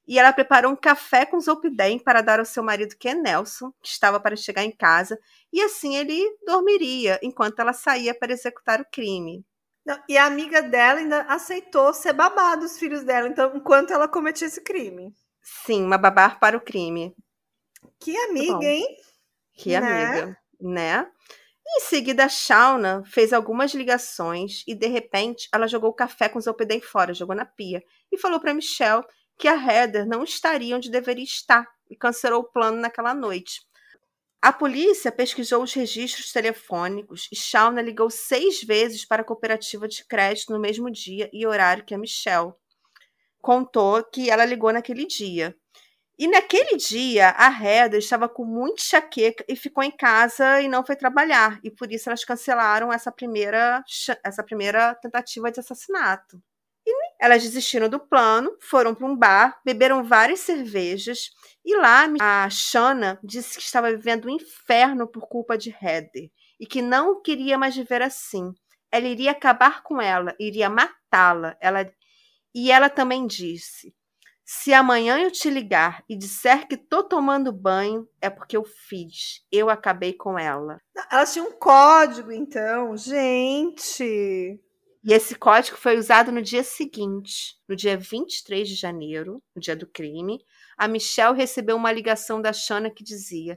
e 0.05 0.19
ela 0.19 0.33
preparou 0.33 0.71
um 0.71 0.75
café 0.75 1.25
com 1.25 1.39
Zolpidem 1.39 1.97
para 1.97 2.21
dar 2.21 2.39
ao 2.39 2.45
seu 2.45 2.61
marido 2.61 2.97
Ken 2.97 3.15
Nelson, 3.15 3.71
que 3.81 3.87
estava 3.87 4.19
para 4.19 4.35
chegar 4.35 4.63
em 4.63 4.75
casa, 4.75 5.17
e 5.53 5.61
assim 5.61 5.95
ele 5.95 6.21
dormiria 6.45 7.17
enquanto 7.23 7.59
ela 7.59 7.71
saía 7.71 8.13
para 8.13 8.33
executar 8.33 8.81
o 8.81 8.85
crime. 8.91 9.45
E 10.07 10.17
a 10.17 10.25
amiga 10.25 10.61
dela 10.61 10.99
ainda 10.99 11.21
aceitou 11.21 11.93
ser 11.93 12.13
babá 12.13 12.55
dos 12.55 12.77
filhos 12.77 13.03
dela, 13.03 13.27
então, 13.27 13.55
enquanto 13.55 13.91
ela 13.91 14.07
cometia 14.07 14.47
esse 14.47 14.61
crime. 14.61 15.13
Sim, 15.41 15.83
uma 15.83 15.97
babá 15.97 16.29
para 16.29 16.57
o 16.57 16.61
crime. 16.61 17.15
Que 17.99 18.15
amiga, 18.17 18.65
hein? 18.65 18.85
Que 19.59 19.77
né? 19.77 20.05
amiga, 20.05 20.37
né? 20.59 21.07
Em 21.67 21.81
seguida, 21.81 22.25
a 22.25 22.29
Shauna 22.29 23.03
fez 23.05 23.33
algumas 23.33 23.73
ligações 23.73 24.63
e, 24.65 24.73
de 24.73 24.87
repente, 24.87 25.49
ela 25.53 25.67
jogou 25.67 25.89
o 25.89 25.93
café 25.93 26.29
com 26.29 26.39
o 26.39 26.41
Zolpidem 26.41 26.79
fora, 26.79 27.13
jogou 27.13 27.35
na 27.35 27.45
pia, 27.45 27.83
e 28.09 28.17
falou 28.17 28.39
para 28.39 28.53
Michelle 28.53 29.03
que 29.37 29.47
a 29.47 29.53
Heather 29.53 30.07
não 30.07 30.23
estaria 30.23 30.75
onde 30.75 30.89
deveria 30.89 31.23
estar 31.23 31.67
e 31.89 31.95
cancelou 31.95 32.41
o 32.41 32.51
plano 32.51 32.77
naquela 32.77 33.13
noite. 33.13 33.61
A 34.41 34.53
polícia 34.53 35.11
pesquisou 35.11 35.61
os 35.61 35.73
registros 35.73 36.31
telefônicos 36.31 37.27
e 37.29 37.35
Shauna 37.35 37.81
ligou 37.81 38.09
seis 38.09 38.63
vezes 38.63 39.05
para 39.05 39.21
a 39.21 39.25
cooperativa 39.25 39.89
de 39.89 40.05
crédito 40.07 40.53
no 40.53 40.59
mesmo 40.59 40.89
dia 40.89 41.29
e 41.33 41.45
horário 41.45 41.83
que 41.83 41.93
a 41.93 41.97
Michelle. 41.97 42.53
Contou 43.41 44.01
que 44.05 44.29
ela 44.29 44.45
ligou 44.45 44.71
naquele 44.71 45.05
dia. 45.05 45.55
E 46.19 46.27
naquele 46.27 46.75
dia, 46.75 47.33
a 47.37 47.49
Heather 47.49 47.97
estava 47.97 48.27
com 48.27 48.43
muita 48.43 48.81
enxaqueca 48.81 49.45
e 49.47 49.55
ficou 49.55 49.81
em 49.81 49.89
casa 49.89 50.59
e 50.59 50.67
não 50.67 50.85
foi 50.85 50.97
trabalhar. 50.97 51.61
E 51.63 51.71
por 51.71 51.89
isso 51.93 52.09
elas 52.09 52.25
cancelaram 52.25 52.91
essa 52.91 53.09
primeira, 53.09 53.81
essa 54.21 54.43
primeira 54.43 54.93
tentativa 54.95 55.49
de 55.49 55.61
assassinato. 55.61 56.43
Elas 57.17 57.41
desistiram 57.43 57.87
do 57.87 58.01
plano, 58.01 58.53
foram 58.59 58.93
para 58.93 59.05
um 59.05 59.15
bar, 59.15 59.61
beberam 59.63 60.03
várias 60.03 60.41
cervejas 60.41 61.29
e 61.63 61.77
lá 61.77 62.05
a 62.19 62.49
Shana 62.49 63.17
disse 63.23 63.57
que 63.57 63.63
estava 63.63 63.89
vivendo 63.89 64.25
um 64.25 64.31
inferno 64.31 65.07
por 65.07 65.25
culpa 65.25 65.57
de 65.57 65.69
Heather 65.69 66.29
e 66.59 66.65
que 66.65 66.81
não 66.81 67.21
queria 67.21 67.57
mais 67.57 67.77
viver 67.77 68.01
assim. 68.01 68.53
Ela 68.91 69.07
iria 69.07 69.31
acabar 69.31 69.83
com 69.83 70.01
ela, 70.01 70.35
iria 70.37 70.69
matá-la. 70.69 71.55
Ela 71.61 71.89
e 72.53 72.71
ela 72.71 72.89
também 72.89 73.25
disse: 73.25 73.93
se 74.51 74.73
amanhã 74.73 75.19
eu 75.19 75.29
te 75.29 75.47
ligar 75.47 76.03
e 76.09 76.15
disser 76.15 76.67
que 76.67 76.75
tô 76.75 77.03
tomando 77.03 77.53
banho, 77.53 78.09
é 78.19 78.31
porque 78.31 78.57
eu 78.57 78.63
fiz. 78.63 79.45
Eu 79.51 79.69
acabei 79.69 80.11
com 80.11 80.39
ela. 80.39 80.81
Elas 81.11 81.31
tinham 81.31 81.49
um 81.49 81.51
código, 81.51 82.31
então. 82.31 82.97
Gente. 82.97 84.59
E 85.03 85.13
esse 85.13 85.35
código 85.35 85.77
foi 85.77 85.99
usado 85.99 86.31
no 86.31 86.41
dia 86.41 86.63
seguinte, 86.63 87.59
no 87.67 87.75
dia 87.75 87.95
23 87.95 88.67
de 88.67 88.73
janeiro, 88.73 89.39
no 89.55 89.61
dia 89.61 89.75
do 89.75 89.85
crime. 89.85 90.43
A 90.75 90.87
Michelle 90.87 91.37
recebeu 91.37 91.75
uma 91.75 91.91
ligação 91.91 92.41
da 92.41 92.51
Shana 92.51 92.89
que 92.89 93.03
dizia: 93.03 93.55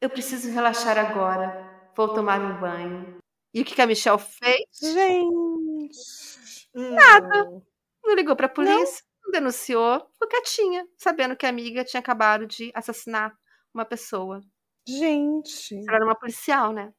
Eu 0.00 0.08
preciso 0.08 0.50
relaxar 0.50 0.96
agora, 0.96 1.90
vou 1.94 2.14
tomar 2.14 2.40
um 2.40 2.58
banho. 2.58 3.18
E 3.52 3.60
o 3.60 3.64
que, 3.64 3.82
a 3.82 3.86
Michelle 3.86 4.18
fez? 4.18 4.64
Gente! 4.80 6.70
Nada. 6.74 7.62
Não 8.02 8.14
ligou 8.14 8.34
para 8.34 8.46
a 8.46 8.48
polícia, 8.48 9.04
denunciou, 9.30 10.00
ficou 10.12 10.28
quietinha, 10.28 10.86
sabendo 10.96 11.36
que 11.36 11.46
a 11.46 11.48
amiga 11.48 11.84
tinha 11.84 12.00
acabado 12.00 12.46
de 12.46 12.70
assassinar 12.74 13.36
uma 13.72 13.84
pessoa. 13.84 14.40
Gente! 14.86 15.74
Ela 15.86 15.96
era 15.96 16.04
uma 16.04 16.18
policial, 16.18 16.72
né? 16.72 16.92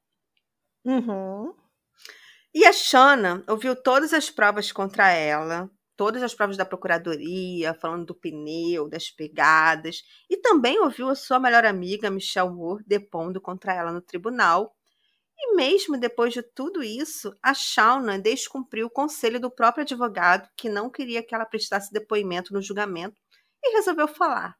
Uhum. 0.85 1.53
E 2.53 2.65
a 2.65 2.73
Shana 2.73 3.43
ouviu 3.47 3.75
todas 3.75 4.13
as 4.13 4.29
provas 4.29 4.71
contra 4.71 5.09
ela, 5.09 5.69
todas 5.95 6.23
as 6.23 6.33
provas 6.33 6.57
da 6.57 6.65
procuradoria, 6.65 7.73
falando 7.73 8.07
do 8.07 8.15
pneu, 8.15 8.89
das 8.89 9.09
pegadas, 9.09 10.03
e 10.29 10.35
também 10.35 10.79
ouviu 10.79 11.09
a 11.09 11.15
sua 11.15 11.39
melhor 11.39 11.65
amiga, 11.65 12.09
Michelle 12.09 12.49
Moore, 12.49 12.83
depondo 12.85 13.39
contra 13.39 13.73
ela 13.73 13.91
no 13.91 14.01
tribunal. 14.01 14.75
E 15.43 15.55
mesmo 15.55 15.97
depois 15.97 16.33
de 16.33 16.43
tudo 16.43 16.83
isso, 16.83 17.35
a 17.41 17.51
Shauna 17.53 18.19
descumpriu 18.19 18.85
o 18.85 18.91
conselho 18.91 19.39
do 19.39 19.49
próprio 19.49 19.81
advogado, 19.81 20.47
que 20.55 20.69
não 20.69 20.89
queria 20.89 21.23
que 21.23 21.33
ela 21.33 21.45
prestasse 21.45 21.91
depoimento 21.91 22.53
no 22.53 22.61
julgamento, 22.61 23.19
e 23.63 23.75
resolveu 23.75 24.07
falar. 24.07 24.55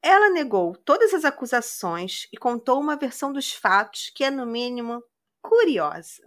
Ela 0.00 0.30
negou 0.30 0.76
todas 0.76 1.12
as 1.12 1.24
acusações 1.24 2.28
e 2.32 2.36
contou 2.36 2.80
uma 2.80 2.96
versão 2.96 3.32
dos 3.32 3.52
fatos 3.52 4.10
que 4.14 4.24
é, 4.24 4.30
no 4.30 4.46
mínimo, 4.46 5.02
curiosa. 5.40 6.22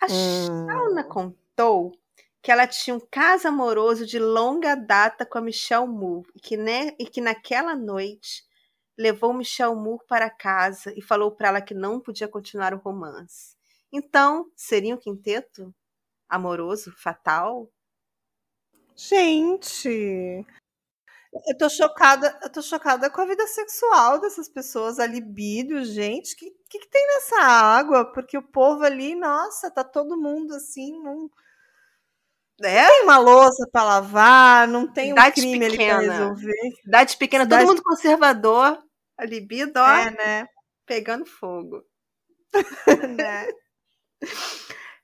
A 0.00 0.06
hum. 0.06 0.66
Shauna 0.68 1.04
contou 1.04 1.92
que 2.40 2.52
ela 2.52 2.66
tinha 2.66 2.94
um 2.94 3.00
caso 3.00 3.48
amoroso 3.48 4.06
de 4.06 4.18
longa 4.18 4.74
data 4.74 5.24
com 5.24 5.38
a 5.38 5.40
Michelle 5.40 5.88
Moore 5.88 6.28
e 6.36 6.40
que, 6.40 6.56
né, 6.56 6.94
e 6.98 7.06
que 7.06 7.20
naquela 7.20 7.74
noite 7.74 8.44
levou 8.96 9.32
Michelle 9.32 9.74
Moore 9.74 10.04
para 10.08 10.30
casa 10.30 10.92
e 10.96 11.02
falou 11.02 11.30
para 11.30 11.48
ela 11.48 11.60
que 11.60 11.74
não 11.74 12.00
podia 12.00 12.28
continuar 12.28 12.74
o 12.74 12.78
romance. 12.78 13.56
Então, 13.92 14.50
seria 14.56 14.94
um 14.94 14.98
quinteto 14.98 15.74
amoroso, 16.28 16.92
fatal? 16.92 17.70
Gente, 18.96 20.44
eu 21.46 21.58
tô 21.58 21.68
chocada, 21.68 22.38
eu 22.42 22.50
tô 22.50 22.62
chocada 22.62 23.10
com 23.10 23.20
a 23.20 23.26
vida 23.26 23.46
sexual 23.48 24.20
dessas 24.20 24.48
pessoas, 24.48 25.00
a 25.00 25.06
libido, 25.06 25.84
gente. 25.84 26.34
O 26.34 26.36
que, 26.36 26.50
que, 26.68 26.78
que, 26.78 26.88
tem 26.88 27.06
nessa 27.08 27.40
água? 27.40 28.04
Porque 28.12 28.38
o 28.38 28.42
povo 28.42 28.84
ali, 28.84 29.16
nossa, 29.16 29.70
tá 29.70 29.82
todo 29.82 30.20
mundo 30.20 30.54
assim, 30.54 31.00
não. 31.02 31.28
É? 32.62 32.86
Tem 32.86 33.02
uma 33.02 33.18
louça 33.18 33.68
para 33.70 33.84
lavar, 33.84 34.68
não 34.68 34.86
tem 34.86 35.12
um 35.12 35.16
crime 35.32 35.70
pequena. 35.70 35.98
ali 35.98 36.06
pra 36.06 36.16
resolver. 36.16 36.76
Cidade 36.82 37.16
pequena, 37.16 37.44
Cidade... 37.44 37.62
todo 37.64 37.74
mundo 37.74 37.82
conservador, 37.82 38.78
a 39.18 39.24
libido, 39.24 39.80
ó, 39.80 39.88
é, 39.88 40.10
né? 40.12 40.48
pegando 40.86 41.26
fogo. 41.26 41.82
né? 43.18 43.48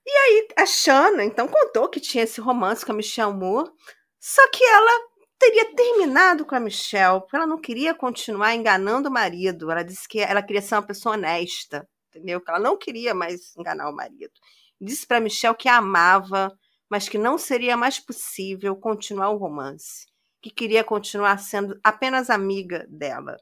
E 0.06 0.10
aí, 0.10 0.48
a 0.56 0.66
Shana, 0.66 1.24
então, 1.24 1.48
contou 1.48 1.88
que 1.88 2.00
tinha 2.00 2.24
esse 2.24 2.40
romance 2.40 2.84
com 2.84 2.92
a 2.92 2.94
Michelle 2.94 3.34
Moore, 3.34 3.70
só 4.18 4.48
que 4.50 4.62
ela 4.64 5.10
teria 5.38 5.74
terminado 5.74 6.44
com 6.44 6.54
a 6.54 6.60
Michelle, 6.60 7.20
porque 7.20 7.36
ela 7.36 7.46
não 7.46 7.60
queria 7.60 7.94
continuar 7.94 8.54
enganando 8.54 9.08
o 9.08 9.12
marido. 9.12 9.70
Ela 9.70 9.82
disse 9.82 10.06
que 10.06 10.20
ela 10.20 10.42
queria 10.42 10.60
ser 10.60 10.74
uma 10.74 10.86
pessoa 10.86 11.14
honesta, 11.14 11.88
entendeu? 12.08 12.40
Que 12.40 12.50
ela 12.50 12.60
não 12.60 12.76
queria 12.76 13.14
mais 13.14 13.56
enganar 13.56 13.88
o 13.88 13.96
marido. 13.96 14.32
Disse 14.80 15.06
para 15.06 15.20
Michelle 15.20 15.56
que 15.56 15.68
a 15.68 15.76
amava, 15.76 16.52
mas 16.90 17.08
que 17.08 17.16
não 17.16 17.38
seria 17.38 17.76
mais 17.76 18.00
possível 18.00 18.74
continuar 18.74 19.30
o 19.30 19.36
romance, 19.36 20.06
que 20.42 20.50
queria 20.50 20.82
continuar 20.82 21.38
sendo 21.38 21.78
apenas 21.84 22.28
amiga 22.28 22.84
dela. 22.88 23.36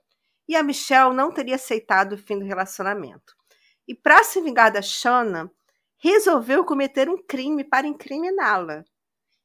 E 0.46 0.54
a 0.54 0.62
Michelle 0.62 1.14
não 1.14 1.32
teria 1.32 1.54
aceitado 1.54 2.12
o 2.12 2.18
fim 2.18 2.38
do 2.38 2.44
relacionamento. 2.44 3.34
E 3.86 3.94
para 3.94 4.22
se 4.22 4.40
vingar 4.42 4.70
da 4.70 4.82
Shana, 4.82 5.50
resolveu 5.96 6.64
cometer 6.64 7.08
um 7.08 7.16
crime 7.16 7.64
para 7.64 7.86
incriminá-la. 7.86 8.84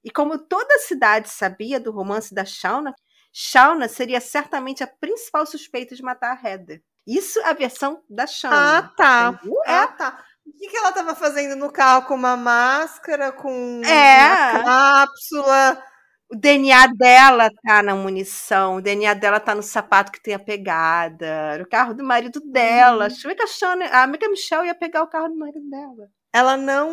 E 0.04 0.12
como 0.12 0.38
toda 0.38 0.76
a 0.76 0.80
cidade 0.80 1.30
sabia 1.30 1.80
do 1.80 1.92
romance 1.92 2.34
da 2.34 2.44
Shauna, 2.44 2.94
Shauna 3.32 3.88
seria 3.88 4.20
certamente 4.20 4.84
a 4.84 4.88
principal 4.88 5.46
suspeita 5.46 5.96
de 5.96 6.04
matar 6.04 6.38
a 6.38 6.50
Heather. 6.50 6.84
Isso 7.08 7.40
é 7.40 7.50
a 7.50 7.54
versão 7.54 8.04
da 8.10 8.28
Shauna. 8.28 8.78
Ah, 8.78 8.94
tá. 8.96 9.40
Entendeu? 9.42 9.62
Ah, 9.66 9.88
tá. 9.88 10.26
Que, 10.52 10.68
que 10.68 10.78
ela 10.78 10.90
estava 10.90 11.16
fazendo 11.16 11.56
no 11.56 11.72
carro 11.72 12.06
com 12.08 12.16
uma 12.16 12.36
máscara, 12.36 13.32
com 13.32 13.82
É. 13.86 14.54
uma 14.54 14.64
cápsula? 14.64 15.84
O 16.32 16.36
DNA 16.36 16.88
dela 16.88 17.50
tá 17.64 17.84
na 17.84 17.94
munição, 17.96 18.78
o 18.78 18.82
DNA 18.82 19.14
dela 19.14 19.40
tá 19.40 19.54
no 19.54 19.62
sapato 19.62 20.12
que 20.12 20.22
tem 20.22 20.34
a 20.34 20.40
pegada, 20.40 21.26
era 21.26 21.64
o 21.64 21.70
carro 21.70 21.94
do 21.94 22.04
marido 22.04 22.40
dela. 22.42 23.08
Uhum. 23.08 23.36
Que 23.36 23.44
a, 23.44 23.48
Shana, 23.48 23.86
a 23.86 24.04
amiga 24.04 24.28
Michelle 24.30 24.66
ia 24.66 24.74
pegar 24.74 25.04
o 25.04 25.08
carro 25.08 25.30
do 25.30 25.38
marido 25.38 25.70
dela. 25.70 26.08
Ela 26.36 26.58
não 26.58 26.92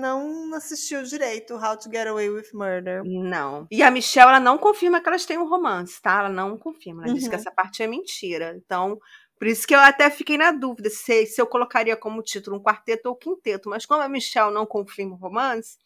não 0.00 0.54
assistiu 0.54 1.02
direito 1.02 1.54
How 1.56 1.76
to 1.76 1.90
Get 1.92 2.06
Away 2.06 2.30
with 2.30 2.46
Murder. 2.54 3.02
Não. 3.04 3.66
E 3.70 3.82
a 3.82 3.90
Michelle, 3.90 4.28
ela 4.30 4.40
não 4.40 4.56
confirma 4.56 5.00
que 5.00 5.08
elas 5.08 5.26
têm 5.26 5.36
um 5.36 5.48
romance, 5.48 6.00
tá? 6.00 6.20
Ela 6.20 6.28
não 6.30 6.56
confirma. 6.56 7.04
Ela 7.04 7.12
disse 7.14 7.28
que 7.28 7.34
Uhum. 7.34 7.40
essa 7.40 7.50
parte 7.50 7.82
é 7.82 7.86
mentira. 7.86 8.54
Então, 8.56 8.96
por 9.38 9.46
isso 9.46 9.66
que 9.66 9.74
eu 9.74 9.80
até 9.80 10.10
fiquei 10.10 10.36
na 10.36 10.50
dúvida 10.52 10.90
se, 10.90 11.26
se 11.26 11.40
eu 11.40 11.46
colocaria 11.46 11.96
como 11.96 12.22
título 12.22 12.56
um 12.56 12.62
quarteto 12.62 13.08
ou 13.08 13.16
quinteto. 13.16 13.68
Mas 13.68 13.86
como 13.86 14.02
a 14.02 14.08
Michelle 14.08 14.52
não 14.52 14.66
confirma 14.66 15.14
o 15.14 15.18
romance, 15.18 15.78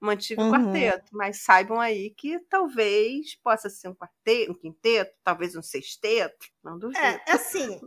mantive 0.00 0.40
o 0.40 0.44
Uhum. 0.44 0.50
quarteto. 0.50 1.04
Mas 1.12 1.42
saibam 1.42 1.80
aí 1.80 2.10
que 2.10 2.38
talvez 2.48 3.34
possa 3.42 3.68
ser 3.68 3.88
um 3.88 3.94
quarteto, 3.94 4.52
um 4.52 4.54
quinteto, 4.54 5.12
talvez 5.24 5.54
um 5.56 5.62
sexteto. 5.62 6.46
Não 6.62 6.78
duvido. 6.78 6.98
É, 7.00 7.22
é 7.26 7.32
assim, 7.32 7.80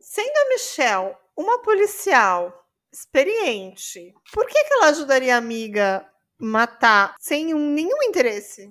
sendo 0.00 0.36
a 0.36 0.48
Michelle 0.50 1.14
uma 1.36 1.60
policial 1.62 2.66
experiente, 2.92 4.14
por 4.32 4.46
que, 4.46 4.64
que 4.64 4.72
ela 4.74 4.88
ajudaria 4.88 5.34
a 5.34 5.38
amiga 5.38 6.08
matar 6.38 7.14
sem 7.18 7.54
um- 7.54 7.70
nenhum 7.70 8.02
interesse? 8.04 8.70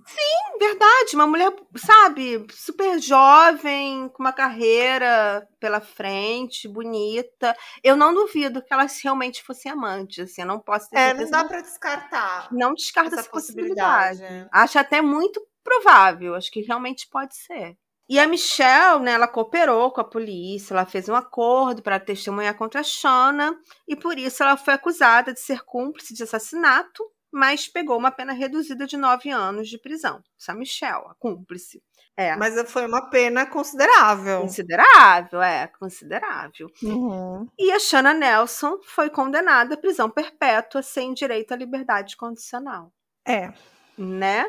Verdade, 0.59 1.15
uma 1.15 1.27
mulher, 1.27 1.51
sabe, 1.75 2.45
super 2.53 2.99
jovem, 2.99 4.07
com 4.09 4.23
uma 4.23 4.31
carreira 4.33 5.47
pela 5.59 5.81
frente, 5.81 6.67
bonita. 6.67 7.55
Eu 7.83 7.95
não 7.95 8.13
duvido 8.13 8.61
que 8.63 8.73
elas 8.73 8.99
realmente 9.03 9.43
fossem 9.43 9.71
amantes, 9.71 10.19
assim, 10.31 10.41
eu 10.41 10.47
não 10.47 10.59
posso 10.59 10.89
ter 10.89 10.97
É, 10.97 11.13
não 11.13 11.29
dá 11.29 11.43
pra 11.43 11.61
descartar 11.61 12.47
não 12.51 12.73
descarta 12.73 13.19
essa 13.19 13.29
possibilidade. 13.29 14.19
possibilidade. 14.19 14.49
Acho 14.51 14.79
até 14.79 15.01
muito 15.01 15.41
provável, 15.63 16.35
acho 16.35 16.51
que 16.51 16.61
realmente 16.61 17.07
pode 17.09 17.35
ser. 17.35 17.75
E 18.07 18.19
a 18.19 18.27
Michelle, 18.27 19.01
né, 19.01 19.13
ela 19.13 19.27
cooperou 19.27 19.91
com 19.91 19.99
a 19.99 20.03
polícia, 20.07 20.73
ela 20.75 20.85
fez 20.85 21.09
um 21.09 21.15
acordo 21.15 21.81
para 21.81 21.99
testemunhar 21.99 22.55
contra 22.55 22.81
a 22.81 22.83
Shona, 22.83 23.57
e 23.87 23.95
por 23.95 24.17
isso 24.19 24.43
ela 24.43 24.55
foi 24.55 24.75
acusada 24.75 25.33
de 25.33 25.39
ser 25.39 25.63
cúmplice 25.65 26.13
de 26.13 26.21
assassinato, 26.21 27.03
mas 27.35 27.67
pegou 27.67 27.97
uma 27.97 28.11
pena 28.11 28.31
reduzida 28.31 28.87
de 28.87 28.95
nove 28.95 29.29
anos 29.29 29.67
de 29.67 29.77
prisão. 29.77 30.23
Essa 30.39 30.53
Michelle, 30.53 31.03
a 31.09 31.15
cúmplice. 31.19 31.83
É. 32.15 32.33
Mas 32.37 32.55
foi 32.71 32.87
uma 32.87 33.09
pena 33.09 33.45
considerável. 33.45 34.39
Considerável, 34.39 35.41
é, 35.41 35.67
considerável. 35.67 36.71
Uhum. 36.81 37.45
E 37.59 37.73
a 37.73 37.79
Shana 37.79 38.13
Nelson 38.13 38.79
foi 38.83 39.09
condenada 39.09 39.73
à 39.73 39.77
prisão 39.77 40.09
perpétua 40.09 40.81
sem 40.81 41.13
direito 41.13 41.53
à 41.53 41.57
liberdade 41.57 42.15
condicional. 42.15 42.89
É. 43.27 43.51
né? 43.97 44.45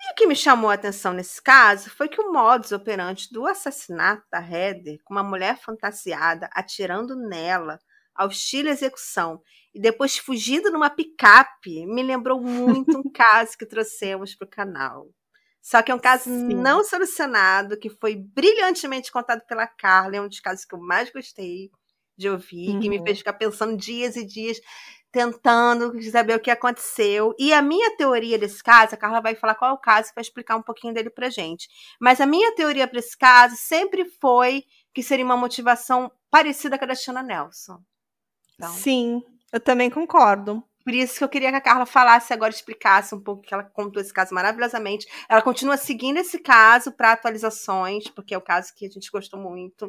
E 0.00 0.12
o 0.12 0.14
que 0.16 0.26
me 0.26 0.34
chamou 0.34 0.70
a 0.70 0.74
atenção 0.74 1.12
nesse 1.12 1.40
caso 1.40 1.88
foi 1.88 2.08
que 2.08 2.20
o 2.20 2.32
modus 2.32 2.72
operandi 2.72 3.28
do 3.30 3.46
assassinato 3.46 4.24
da 4.28 4.40
Heather, 4.40 4.98
com 5.04 5.14
uma 5.14 5.22
mulher 5.22 5.56
fantasiada 5.58 6.50
atirando 6.52 7.14
nela, 7.14 7.78
ao 8.14 8.28
estilo 8.28 8.68
execução, 8.68 9.40
e 9.74 9.80
depois 9.80 10.16
fugindo 10.16 10.70
numa 10.70 10.90
picape, 10.90 11.84
me 11.86 12.02
lembrou 12.02 12.40
muito 12.40 12.98
um 12.98 13.02
caso 13.12 13.58
que 13.58 13.66
trouxemos 13.66 14.34
para 14.34 14.46
o 14.46 14.50
canal. 14.50 15.08
Só 15.60 15.82
que 15.82 15.90
é 15.90 15.94
um 15.94 15.98
caso 15.98 16.24
Sim. 16.24 16.54
não 16.54 16.84
solucionado, 16.84 17.78
que 17.78 17.88
foi 17.88 18.14
brilhantemente 18.16 19.10
contado 19.10 19.40
pela 19.46 19.66
Carla, 19.66 20.16
é 20.16 20.20
um 20.20 20.28
dos 20.28 20.40
casos 20.40 20.64
que 20.64 20.74
eu 20.74 20.78
mais 20.78 21.10
gostei 21.10 21.70
de 22.16 22.28
ouvir, 22.28 22.78
que 22.80 22.88
me 22.88 22.98
Uhum. 22.98 23.04
fez 23.04 23.18
ficar 23.18 23.32
pensando 23.32 23.76
dias 23.76 24.14
e 24.14 24.24
dias 24.24 24.60
tentando 25.10 26.00
saber 26.10 26.34
o 26.34 26.40
que 26.40 26.50
aconteceu. 26.50 27.34
E 27.38 27.52
a 27.52 27.62
minha 27.62 27.96
teoria 27.96 28.38
desse 28.38 28.62
caso, 28.62 28.94
a 28.94 28.98
Carla 28.98 29.20
vai 29.20 29.34
falar 29.36 29.54
qual 29.54 29.70
é 29.70 29.74
o 29.74 29.78
caso 29.78 30.10
e 30.10 30.14
vai 30.14 30.22
explicar 30.22 30.56
um 30.56 30.62
pouquinho 30.62 30.92
dele 30.92 31.08
pra 31.08 31.30
gente. 31.30 31.68
Mas 32.00 32.20
a 32.20 32.26
minha 32.26 32.54
teoria 32.54 32.86
para 32.88 32.98
esse 32.98 33.16
caso 33.16 33.54
sempre 33.56 34.04
foi 34.20 34.64
que 34.92 35.02
seria 35.02 35.24
uma 35.24 35.36
motivação 35.36 36.10
parecida 36.30 36.76
com 36.76 36.84
a 36.84 36.88
da 36.88 36.94
Shana 36.94 37.22
Nelson. 37.22 37.80
Então, 38.54 38.72
Sim, 38.72 39.22
eu 39.52 39.60
também 39.60 39.90
concordo. 39.90 40.62
por 40.84 40.92
isso 40.92 41.18
que 41.18 41.24
eu 41.24 41.28
queria 41.28 41.50
que 41.50 41.56
a 41.56 41.60
Carla 41.60 41.86
falasse 41.86 42.32
agora, 42.32 42.52
explicasse 42.52 43.14
um 43.14 43.20
pouco, 43.20 43.42
que 43.42 43.54
ela 43.54 43.64
contou 43.64 44.00
esse 44.02 44.12
caso 44.12 44.34
maravilhosamente. 44.34 45.06
Ela 45.28 45.42
continua 45.42 45.76
seguindo 45.76 46.18
esse 46.18 46.38
caso 46.38 46.92
para 46.92 47.12
atualizações, 47.12 48.08
porque 48.08 48.34
é 48.34 48.38
o 48.38 48.42
caso 48.42 48.74
que 48.74 48.86
a 48.86 48.90
gente 48.90 49.10
gostou 49.10 49.40
muito. 49.40 49.88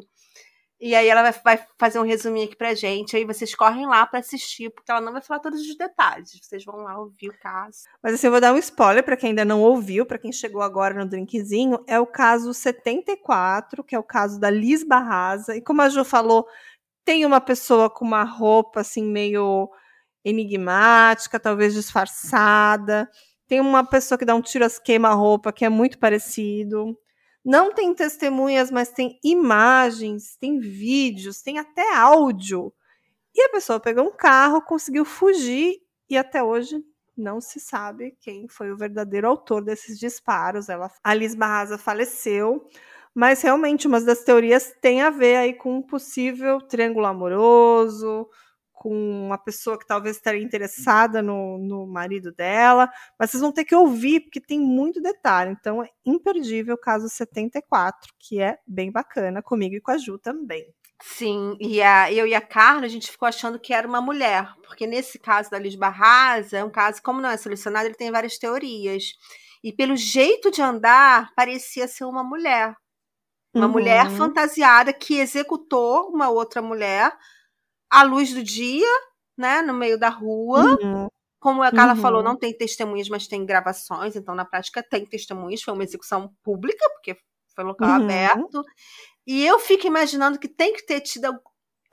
E 0.78 0.94
aí 0.94 1.08
ela 1.08 1.22
vai, 1.22 1.32
vai 1.42 1.66
fazer 1.78 1.98
um 1.98 2.04
resuminho 2.04 2.44
aqui 2.46 2.54
pra 2.54 2.74
gente. 2.74 3.16
Aí 3.16 3.24
vocês 3.24 3.54
correm 3.54 3.86
lá 3.86 4.04
para 4.04 4.18
assistir, 4.18 4.68
porque 4.70 4.90
ela 4.90 5.00
não 5.00 5.12
vai 5.12 5.22
falar 5.22 5.40
todos 5.40 5.60
os 5.60 5.76
detalhes. 5.76 6.38
Vocês 6.38 6.64
vão 6.66 6.76
lá 6.76 6.98
ouvir 6.98 7.30
o 7.30 7.38
caso. 7.38 7.84
Mas 8.02 8.14
assim, 8.14 8.26
eu 8.26 8.30
vou 8.30 8.40
dar 8.42 8.52
um 8.52 8.58
spoiler 8.58 9.02
para 9.02 9.16
quem 9.16 9.30
ainda 9.30 9.44
não 9.44 9.62
ouviu, 9.62 10.04
para 10.04 10.18
quem 10.18 10.30
chegou 10.32 10.60
agora 10.60 10.92
no 10.94 11.08
drinkzinho, 11.08 11.82
é 11.86 11.98
o 11.98 12.06
caso 12.06 12.52
74, 12.52 13.82
que 13.82 13.94
é 13.94 13.98
o 13.98 14.02
caso 14.02 14.38
da 14.38 14.50
Liz 14.50 14.84
Barraza. 14.84 15.56
E 15.56 15.62
como 15.62 15.80
a 15.80 15.88
Ju 15.88 16.04
falou, 16.04 16.46
tem 17.06 17.24
uma 17.24 17.40
pessoa 17.40 17.88
com 17.88 18.04
uma 18.04 18.24
roupa 18.24 18.80
assim 18.80 19.04
meio 19.04 19.70
enigmática, 20.24 21.38
talvez 21.38 21.72
disfarçada. 21.72 23.08
Tem 23.46 23.60
uma 23.60 23.84
pessoa 23.84 24.18
que 24.18 24.24
dá 24.24 24.34
um 24.34 24.42
tiro 24.42 24.64
a 24.66 24.70
queima-roupa 24.70 25.52
que 25.52 25.64
é 25.64 25.68
muito 25.68 25.98
parecido. 26.00 26.98
Não 27.44 27.72
tem 27.72 27.94
testemunhas, 27.94 28.72
mas 28.72 28.90
tem 28.90 29.20
imagens, 29.22 30.36
tem 30.40 30.58
vídeos, 30.58 31.40
tem 31.42 31.60
até 31.60 31.94
áudio. 31.94 32.74
E 33.32 33.40
a 33.40 33.50
pessoa 33.50 33.78
pegou 33.78 34.04
um 34.04 34.16
carro, 34.16 34.60
conseguiu 34.60 35.04
fugir 35.04 35.76
e 36.10 36.16
até 36.16 36.42
hoje 36.42 36.82
não 37.16 37.40
se 37.40 37.60
sabe 37.60 38.16
quem 38.20 38.48
foi 38.48 38.72
o 38.72 38.76
verdadeiro 38.76 39.28
autor 39.28 39.62
desses 39.62 39.96
disparos. 39.96 40.68
Ela, 40.68 40.90
a 41.04 41.14
Liz 41.14 41.36
Barraza 41.36 41.78
faleceu, 41.78 42.68
mas 43.16 43.40
realmente 43.40 43.86
umas 43.86 44.04
das 44.04 44.22
teorias 44.22 44.74
tem 44.78 45.00
a 45.00 45.08
ver 45.08 45.36
aí 45.36 45.54
com 45.54 45.78
um 45.78 45.80
possível 45.82 46.60
triângulo 46.60 47.06
amoroso, 47.06 48.28
com 48.74 48.90
uma 48.90 49.38
pessoa 49.38 49.78
que 49.78 49.86
talvez 49.86 50.16
estaria 50.16 50.42
interessada 50.42 51.22
no, 51.22 51.56
no 51.56 51.86
marido 51.86 52.30
dela, 52.30 52.90
mas 53.18 53.30
vocês 53.30 53.40
vão 53.40 53.50
ter 53.50 53.64
que 53.64 53.74
ouvir, 53.74 54.20
porque 54.20 54.38
tem 54.38 54.60
muito 54.60 55.00
detalhe. 55.00 55.56
Então 55.58 55.82
é 55.82 55.88
imperdível 56.04 56.74
o 56.74 56.78
caso 56.78 57.08
74, 57.08 58.12
que 58.18 58.38
é 58.38 58.58
bem 58.66 58.92
bacana, 58.92 59.40
comigo 59.40 59.74
e 59.74 59.80
com 59.80 59.92
a 59.92 59.96
Ju 59.96 60.18
também. 60.18 60.66
Sim, 61.02 61.56
e 61.58 61.80
a, 61.80 62.12
eu 62.12 62.26
e 62.26 62.34
a 62.34 62.40
Carla, 62.42 62.84
a 62.84 62.88
gente 62.88 63.10
ficou 63.10 63.26
achando 63.26 63.58
que 63.58 63.72
era 63.72 63.88
uma 63.88 64.02
mulher, 64.02 64.52
porque 64.62 64.86
nesse 64.86 65.18
caso 65.18 65.50
da 65.50 65.58
Liz 65.58 65.74
Barraza, 65.74 66.58
é 66.58 66.64
um 66.64 66.70
caso, 66.70 67.02
como 67.02 67.22
não 67.22 67.30
é 67.30 67.38
solucionado, 67.38 67.86
ele 67.86 67.94
tem 67.94 68.10
várias 68.10 68.36
teorias. 68.36 69.14
E 69.64 69.72
pelo 69.72 69.96
jeito 69.96 70.50
de 70.50 70.60
andar, 70.60 71.30
parecia 71.34 71.88
ser 71.88 72.04
uma 72.04 72.22
mulher. 72.22 72.74
Uma 73.56 73.66
Uhum. 73.66 73.72
mulher 73.72 74.10
fantasiada 74.10 74.92
que 74.92 75.18
executou 75.18 76.10
uma 76.10 76.28
outra 76.28 76.60
mulher 76.60 77.10
à 77.90 78.02
luz 78.02 78.32
do 78.32 78.42
dia, 78.42 78.86
né, 79.36 79.62
no 79.62 79.72
meio 79.72 79.98
da 79.98 80.08
rua. 80.08 80.62
Uhum. 80.82 81.08
Como 81.40 81.62
a 81.62 81.70
Carla 81.70 81.94
Uhum. 81.94 82.00
falou, 82.00 82.22
não 82.22 82.36
tem 82.36 82.52
testemunhas, 82.56 83.08
mas 83.08 83.26
tem 83.26 83.44
gravações, 83.46 84.16
então 84.16 84.34
na 84.34 84.44
prática 84.44 84.82
tem 84.82 85.06
testemunhas. 85.06 85.62
Foi 85.62 85.72
uma 85.74 85.84
execução 85.84 86.32
pública, 86.42 86.88
porque 86.90 87.16
foi 87.54 87.64
um 87.64 87.68
local 87.68 87.88
Uhum. 87.88 87.94
aberto. 87.94 88.62
E 89.26 89.44
eu 89.46 89.58
fico 89.58 89.86
imaginando 89.86 90.38
que 90.38 90.48
tem 90.48 90.72
que 90.74 90.84
ter 90.84 91.00
tido, 91.00 91.28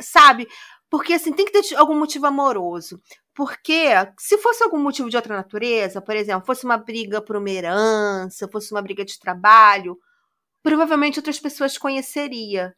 sabe? 0.01 0.47
Porque 0.89 1.13
assim, 1.13 1.33
tem 1.33 1.45
que 1.45 1.51
ter 1.51 1.75
algum 1.75 1.97
motivo 1.97 2.25
amoroso. 2.27 3.01
Porque 3.33 3.89
se 4.19 4.37
fosse 4.37 4.63
algum 4.63 4.79
motivo 4.79 5.09
de 5.09 5.15
outra 5.15 5.35
natureza, 5.35 5.99
por 6.01 6.15
exemplo, 6.15 6.45
fosse 6.45 6.65
uma 6.65 6.77
briga 6.77 7.21
por 7.21 7.35
uma 7.35 7.49
herança, 7.49 8.47
fosse 8.51 8.71
uma 8.71 8.81
briga 8.81 9.03
de 9.03 9.17
trabalho, 9.19 9.97
provavelmente 10.63 11.19
outras 11.19 11.39
pessoas 11.39 11.77
conheceria. 11.77 12.73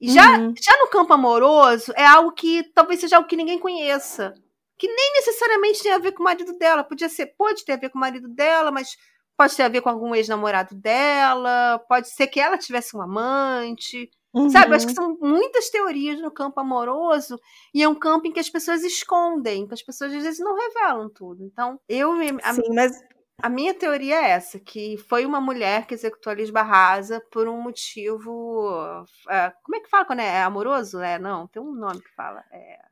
E 0.00 0.12
já, 0.12 0.38
Uhum. 0.38 0.54
já 0.56 0.78
no 0.80 0.88
campo 0.88 1.12
amoroso, 1.12 1.92
é 1.96 2.06
algo 2.06 2.30
que 2.32 2.62
talvez 2.72 3.00
seja 3.00 3.16
algo 3.16 3.28
que 3.28 3.36
ninguém 3.36 3.58
conheça. 3.58 4.32
Que 4.78 4.86
nem 4.86 5.12
necessariamente 5.14 5.82
tem 5.82 5.92
a 5.92 5.98
ver 5.98 6.12
com 6.12 6.20
o 6.22 6.24
marido 6.24 6.56
dela. 6.56 6.84
Podia 6.84 7.08
ser, 7.08 7.34
pode 7.36 7.64
ter 7.64 7.72
a 7.72 7.76
ver 7.76 7.88
com 7.90 7.98
o 7.98 8.00
marido 8.00 8.28
dela, 8.28 8.70
mas 8.70 8.90
pode 9.36 9.56
ter 9.56 9.64
a 9.64 9.68
ver 9.68 9.80
com 9.80 9.88
algum 9.88 10.14
ex-namorado 10.14 10.76
dela. 10.76 11.80
Pode 11.88 12.08
ser 12.10 12.28
que 12.28 12.38
ela 12.38 12.56
tivesse 12.56 12.96
um 12.96 13.02
amante. 13.02 14.08
Sabe? 14.50 14.70
Eu 14.70 14.76
acho 14.76 14.86
que 14.86 14.94
são 14.94 15.16
muitas 15.20 15.68
teorias 15.70 16.20
no 16.20 16.30
campo 16.30 16.60
amoroso. 16.60 17.40
E 17.74 17.82
é 17.82 17.88
um 17.88 17.94
campo 17.94 18.28
em 18.28 18.32
que 18.32 18.38
as 18.38 18.48
pessoas 18.48 18.84
escondem, 18.84 19.66
que 19.66 19.74
as 19.74 19.82
pessoas 19.82 20.12
às 20.12 20.22
vezes 20.22 20.38
não 20.38 20.54
revelam 20.54 21.08
tudo. 21.08 21.42
Então, 21.42 21.80
eu. 21.88 22.12
A, 22.44 22.54
Sim, 22.54 22.62
mas 22.72 22.92
a 23.40 23.48
minha 23.48 23.74
teoria 23.74 24.16
é 24.16 24.30
essa: 24.30 24.58
que 24.58 24.96
foi 24.96 25.24
uma 25.24 25.40
mulher 25.40 25.86
que 25.86 25.94
executou 25.94 26.30
a 26.30 26.34
Liz 26.34 26.50
Barraza 26.50 27.20
por 27.30 27.48
um 27.48 27.60
motivo. 27.60 29.04
é, 29.28 29.52
como 29.62 29.76
é 29.76 29.80
que 29.80 29.90
fala 29.90 30.04
quando 30.04 30.20
é, 30.20 30.26
é 30.26 30.42
amoroso? 30.42 31.00
É, 31.00 31.18
não, 31.18 31.46
tem 31.46 31.62
um 31.62 31.72
nome 31.72 32.00
que 32.00 32.14
fala. 32.14 32.44
É 32.50 32.88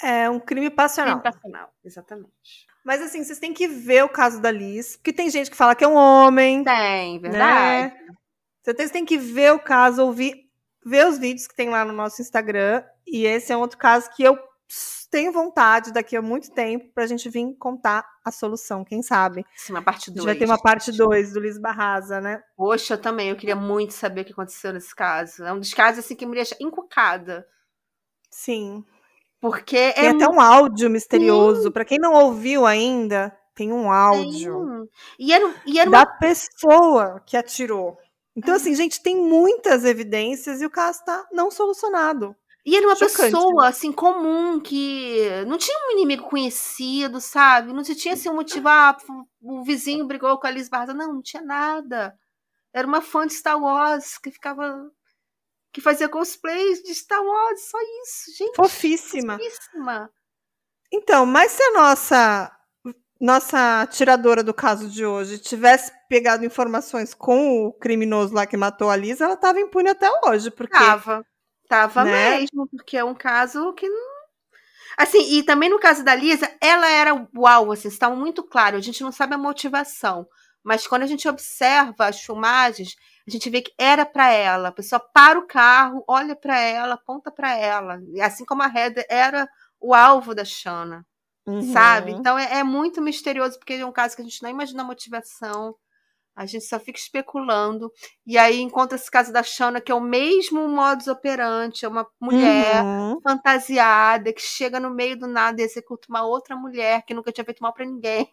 é 0.00 0.30
um 0.30 0.38
crime 0.38 0.70
passional. 0.70 1.20
crime 1.20 1.34
passional, 1.34 1.72
exatamente. 1.84 2.66
Mas 2.84 3.02
assim, 3.02 3.22
vocês 3.22 3.38
têm 3.38 3.52
que 3.52 3.66
ver 3.66 4.04
o 4.04 4.08
caso 4.08 4.40
da 4.40 4.50
Liz, 4.50 4.96
porque 4.96 5.12
tem 5.12 5.28
gente 5.28 5.50
que 5.50 5.56
fala 5.56 5.74
que 5.74 5.84
é 5.84 5.88
um 5.88 5.96
homem. 5.96 6.64
Tem, 6.64 7.18
verdade. 7.18 7.94
Né? 7.94 8.16
Vocês 8.64 8.90
têm 8.90 9.04
que 9.04 9.18
ver 9.18 9.52
o 9.52 9.58
caso, 9.58 10.04
ouvir, 10.04 10.48
ver 10.84 11.06
os 11.06 11.18
vídeos 11.18 11.46
que 11.46 11.54
tem 11.54 11.68
lá 11.68 11.84
no 11.84 11.92
nosso 11.92 12.22
Instagram. 12.22 12.84
E 13.06 13.26
esse 13.26 13.52
é 13.52 13.56
um 13.56 13.60
outro 13.60 13.78
caso 13.78 14.10
que 14.14 14.22
eu 14.22 14.38
tenho 15.10 15.32
vontade 15.32 15.92
daqui 15.92 16.16
a 16.16 16.22
muito 16.22 16.50
tempo 16.50 16.92
pra 16.94 17.06
gente 17.06 17.28
vir 17.28 17.56
contar 17.58 18.04
a 18.24 18.30
solução, 18.30 18.84
quem 18.84 19.02
sabe? 19.02 19.44
Sim, 19.56 19.72
uma 19.72 19.82
parte 19.82 20.10
A 20.10 20.12
2. 20.12 20.16
gente 20.16 20.26
vai 20.26 20.36
ter 20.36 20.44
uma 20.44 20.60
parte 20.60 20.92
2 20.92 21.32
do 21.32 21.40
Liz 21.40 21.58
Barraza, 21.58 22.20
né? 22.20 22.42
Poxa, 22.56 22.94
eu 22.94 22.98
também. 23.00 23.30
Eu 23.30 23.36
queria 23.36 23.56
muito 23.56 23.94
saber 23.94 24.22
o 24.22 24.24
que 24.24 24.32
aconteceu 24.32 24.72
nesse 24.72 24.94
caso. 24.94 25.44
É 25.44 25.52
um 25.52 25.60
dos 25.60 25.72
casos 25.72 26.04
assim 26.04 26.14
que 26.14 26.26
me 26.26 26.34
deixa 26.34 26.56
encucada. 26.60 27.46
Sim. 28.30 28.84
Porque 29.40 29.92
Tem 29.92 30.06
é 30.06 30.10
até 30.10 30.28
um 30.28 30.40
áudio 30.40 30.90
misterioso. 30.90 31.70
Pra 31.70 31.84
quem 31.84 31.98
não 31.98 32.12
ouviu 32.12 32.66
ainda, 32.66 33.36
tem 33.54 33.72
um 33.72 33.90
áudio 33.90 34.60
muito. 34.60 34.90
E 35.18 35.32
era, 35.32 35.54
e 35.66 35.78
era 35.78 35.88
uma 35.88 36.04
da 36.04 36.06
pessoa 36.06 37.22
que 37.24 37.36
atirou. 37.36 37.96
Então, 38.36 38.54
assim, 38.54 38.74
gente, 38.74 39.02
tem 39.02 39.16
muitas 39.16 39.84
evidências 39.84 40.60
e 40.60 40.66
o 40.66 40.70
caso 40.70 41.04
tá 41.04 41.26
não 41.32 41.50
solucionado. 41.50 42.36
E 42.68 42.76
era 42.76 42.86
uma 42.86 42.94
Chocante, 42.94 43.32
pessoa, 43.32 43.66
assim, 43.66 43.90
comum, 43.90 44.60
que 44.60 45.26
não 45.46 45.56
tinha 45.56 45.74
um 45.86 45.92
inimigo 45.92 46.28
conhecido, 46.28 47.18
sabe? 47.18 47.72
Não 47.72 47.82
se 47.82 47.94
tinha, 47.94 48.12
assim, 48.12 48.28
um 48.28 48.34
motivo, 48.34 48.68
ah, 48.68 48.94
o 49.40 49.64
vizinho 49.64 50.06
brigou 50.06 50.38
com 50.38 50.46
a 50.46 50.50
Liz 50.50 50.68
Barra. 50.68 50.92
Não, 50.92 51.14
não 51.14 51.22
tinha 51.22 51.42
nada. 51.42 52.14
Era 52.70 52.86
uma 52.86 53.00
fã 53.00 53.26
de 53.26 53.32
Star 53.32 53.58
Wars 53.58 54.18
que 54.18 54.30
ficava... 54.30 54.86
Que 55.72 55.80
fazia 55.80 56.10
cosplays 56.10 56.82
de 56.82 56.94
Star 56.94 57.24
Wars, 57.24 57.70
só 57.70 57.78
isso, 58.02 58.36
gente. 58.36 58.54
Fofíssima. 58.54 59.38
Fofíssima. 59.38 60.10
Então, 60.92 61.24
mas 61.24 61.52
se 61.52 61.62
a 61.62 61.72
nossa 61.72 62.54
nossa 63.18 63.86
tiradora 63.86 64.44
do 64.44 64.52
caso 64.52 64.90
de 64.90 65.06
hoje 65.06 65.38
tivesse 65.38 65.90
pegado 66.06 66.44
informações 66.44 67.14
com 67.14 67.66
o 67.66 67.72
criminoso 67.72 68.34
lá 68.34 68.46
que 68.46 68.58
matou 68.58 68.90
a 68.90 68.96
Liz, 68.96 69.22
ela 69.22 69.36
tava 69.36 69.58
impune 69.58 69.88
até 69.88 70.08
hoje, 70.26 70.50
porque 70.50 70.76
Tava. 70.76 71.24
Tava 71.68 72.04
Né? 72.04 72.38
mesmo, 72.40 72.66
porque 72.68 72.96
é 72.96 73.04
um 73.04 73.14
caso 73.14 73.72
que 73.74 73.88
não. 73.88 74.08
Assim, 74.96 75.38
e 75.38 75.42
também 75.42 75.70
no 75.70 75.78
caso 75.78 76.04
da 76.04 76.14
Lisa, 76.14 76.50
ela 76.60 76.88
era 76.88 77.14
o 77.36 77.46
alvo, 77.46 77.72
assim, 77.72 77.88
estava 77.88 78.16
muito 78.16 78.42
claro, 78.42 78.76
a 78.76 78.80
gente 78.80 79.02
não 79.02 79.12
sabe 79.12 79.34
a 79.34 79.38
motivação, 79.38 80.26
mas 80.64 80.86
quando 80.86 81.02
a 81.02 81.06
gente 81.06 81.28
observa 81.28 82.06
as 82.06 82.20
filmagens, 82.20 82.96
a 83.26 83.30
gente 83.30 83.48
vê 83.50 83.62
que 83.62 83.72
era 83.78 84.04
para 84.06 84.30
ela. 84.32 84.68
A 84.68 84.72
pessoa 84.72 84.98
para 85.00 85.38
o 85.38 85.46
carro, 85.46 86.02
olha 86.08 86.34
para 86.34 86.58
ela, 86.58 86.94
aponta 86.94 87.30
para 87.30 87.54
ela. 87.56 88.00
E 88.12 88.20
Assim 88.20 88.44
como 88.44 88.62
a 88.62 88.66
Heather 88.66 89.06
era 89.08 89.48
o 89.80 89.94
alvo 89.94 90.34
da 90.34 90.44
Shana, 90.44 91.06
Uhum. 91.46 91.62
sabe? 91.62 92.12
Então 92.12 92.38
é, 92.38 92.58
é 92.60 92.64
muito 92.64 93.00
misterioso, 93.00 93.58
porque 93.58 93.74
é 93.74 93.86
um 93.86 93.92
caso 93.92 94.16
que 94.16 94.22
a 94.22 94.24
gente 94.24 94.42
não 94.42 94.50
imagina 94.50 94.82
a 94.82 94.86
motivação. 94.86 95.74
A 96.38 96.46
gente 96.46 96.64
só 96.64 96.78
fica 96.78 96.98
especulando. 96.98 97.90
E 98.26 98.38
aí 98.38 98.60
encontra 98.60 98.96
esse 98.96 99.10
caso 99.10 99.32
da 99.32 99.42
Shana, 99.42 99.80
que 99.80 99.90
é 99.90 99.94
o 99.94 100.00
mesmo 100.00 100.68
modus 100.68 101.08
operandi, 101.08 101.84
é 101.84 101.88
uma 101.88 102.06
mulher 102.20 102.82
Uhum. 102.84 103.20
fantasiada 103.20 104.32
que 104.32 104.40
chega 104.40 104.78
no 104.78 104.90
meio 104.90 105.18
do 105.18 105.26
nada 105.26 105.60
e 105.60 105.64
executa 105.64 106.06
uma 106.08 106.24
outra 106.24 106.54
mulher 106.54 107.02
que 107.04 107.12
nunca 107.12 107.32
tinha 107.32 107.44
feito 107.44 107.60
mal 107.62 107.72
pra 107.74 107.84
ninguém. 107.84 108.30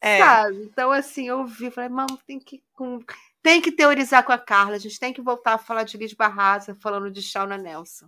É. 0.00 0.18
Sabe? 0.18 0.62
Então, 0.64 0.90
assim, 0.90 1.28
eu 1.28 1.44
vi, 1.44 1.70
falei, 1.70 1.90
mano, 1.90 2.18
tem 2.26 2.38
que, 2.40 2.62
com- 2.72 3.00
tem 3.42 3.60
que 3.60 3.70
teorizar 3.70 4.24
com 4.24 4.32
a 4.32 4.38
Carla, 4.38 4.76
a 4.76 4.78
gente 4.78 4.98
tem 4.98 5.12
que 5.12 5.20
voltar 5.20 5.54
a 5.54 5.58
falar 5.58 5.82
de 5.84 5.96
Liz 5.98 6.14
Barraza, 6.14 6.74
falando 6.80 7.10
de 7.10 7.20
Shauna 7.22 7.58
Nelson. 7.58 8.06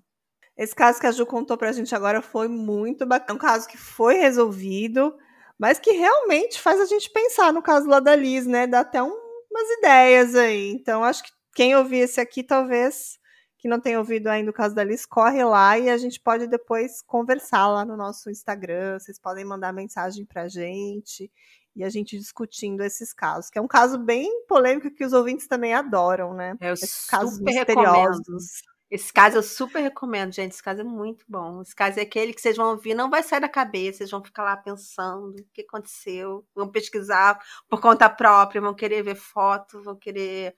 Esse 0.57 0.75
caso 0.75 1.01
que 1.01 1.07
a 1.07 1.11
Ju 1.13 1.25
contou 1.27 1.57
pra 1.57 1.73
gente 1.73 1.95
agora 1.95 2.21
foi 2.21 2.49
muito 2.49 3.07
bacana. 3.07 3.35
Um 3.35 3.39
caso 3.41 3.67
que 3.69 3.77
foi 3.79 4.15
resolvido, 4.17 5.17
mas 5.63 5.79
que 5.79 5.93
realmente 5.93 6.61
faz 6.61 6.81
a 6.81 6.87
gente 6.87 7.09
pensar 7.11 7.53
no 7.53 7.63
caso 7.63 7.87
lá 7.89 8.01
da 8.01 8.17
Liz, 8.17 8.47
né? 8.47 8.67
Dá 8.67 8.81
até 8.81 9.01
um- 9.01 9.17
umas 9.49 9.71
ideias 9.79 10.35
aí. 10.35 10.73
Então, 10.73 11.05
acho 11.05 11.23
que 11.23 11.31
quem 11.55 11.77
ouvir 11.77 11.99
esse 11.99 12.21
aqui, 12.21 12.43
talvez, 12.43 13.17
que 13.59 13.69
não 13.69 13.79
tenha 13.79 14.01
ouvido 14.01 14.27
ainda 14.27 14.51
o 14.51 14.55
caso 14.55 14.75
da 14.75 14.83
Liz, 14.83 15.07
corre 15.07 15.45
lá 15.45 15.79
e 15.79 15.89
a 15.89 15.97
gente 15.97 16.21
pode 16.21 16.49
depois 16.49 17.01
conversar 17.03 17.69
lá 17.69 17.85
no 17.85 17.97
nosso 17.97 18.29
Instagram. 18.29 18.99
Vocês 18.99 19.21
podem 19.21 19.45
mandar 19.45 19.73
mensagem 19.73 20.27
pra 20.27 20.49
gente 20.49 21.31
e 21.77 21.85
a 21.85 21.89
gente 21.89 22.19
discutindo 22.19 22.83
esses 22.83 23.13
casos, 23.15 23.49
que 23.49 23.59
é 23.59 23.63
um 23.63 23.69
caso 23.69 23.99
bem 23.99 24.45
polêmico 24.49 24.91
que 24.91 25.05
os 25.05 25.13
ouvintes 25.13 25.47
também 25.47 25.73
adoram, 25.75 26.35
né? 26.35 26.55
Eu 26.61 26.73
Esses 26.75 27.07
casos 27.07 27.37
super 27.37 27.53
recomendo. 27.53 27.87
misteriosos. 27.93 28.63
Esse 28.93 29.11
caso 29.11 29.39
eu 29.39 29.43
super 29.43 29.81
recomendo, 29.81 30.35
gente. 30.35 30.53
Esse 30.53 30.63
caso 30.63 30.83
é 30.83 30.85
muito 30.85 31.25
bom. 31.27 31.63
Esse 31.63 31.75
caso 31.75 31.99
é 31.99 32.03
aquele 32.03 32.35
que 32.35 32.43
vocês 32.43 32.59
vão 32.59 32.73
ouvir, 32.73 32.93
não 32.93 33.09
vai 33.09 33.23
sair 33.23 33.41
da 33.41 33.49
cabeça, 33.49 33.99
vocês 33.99 34.11
vão 34.11 34.23
ficar 34.23 34.43
lá 34.45 34.55
pensando 34.55 35.31
o 35.31 35.45
que 35.55 35.63
aconteceu, 35.63 36.45
vão 36.55 36.69
pesquisar 36.69 37.39
por 37.71 37.81
conta 37.81 38.11
própria, 38.11 38.61
vão 38.61 38.75
querer 38.75 39.03
ver 39.03 39.15
foto, 39.15 39.83
vão 39.83 39.97
querer 39.97 40.55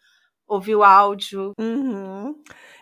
ouvir 0.48 0.74
o 0.74 0.82
áudio. 0.82 1.52
Uhum. 1.60 2.34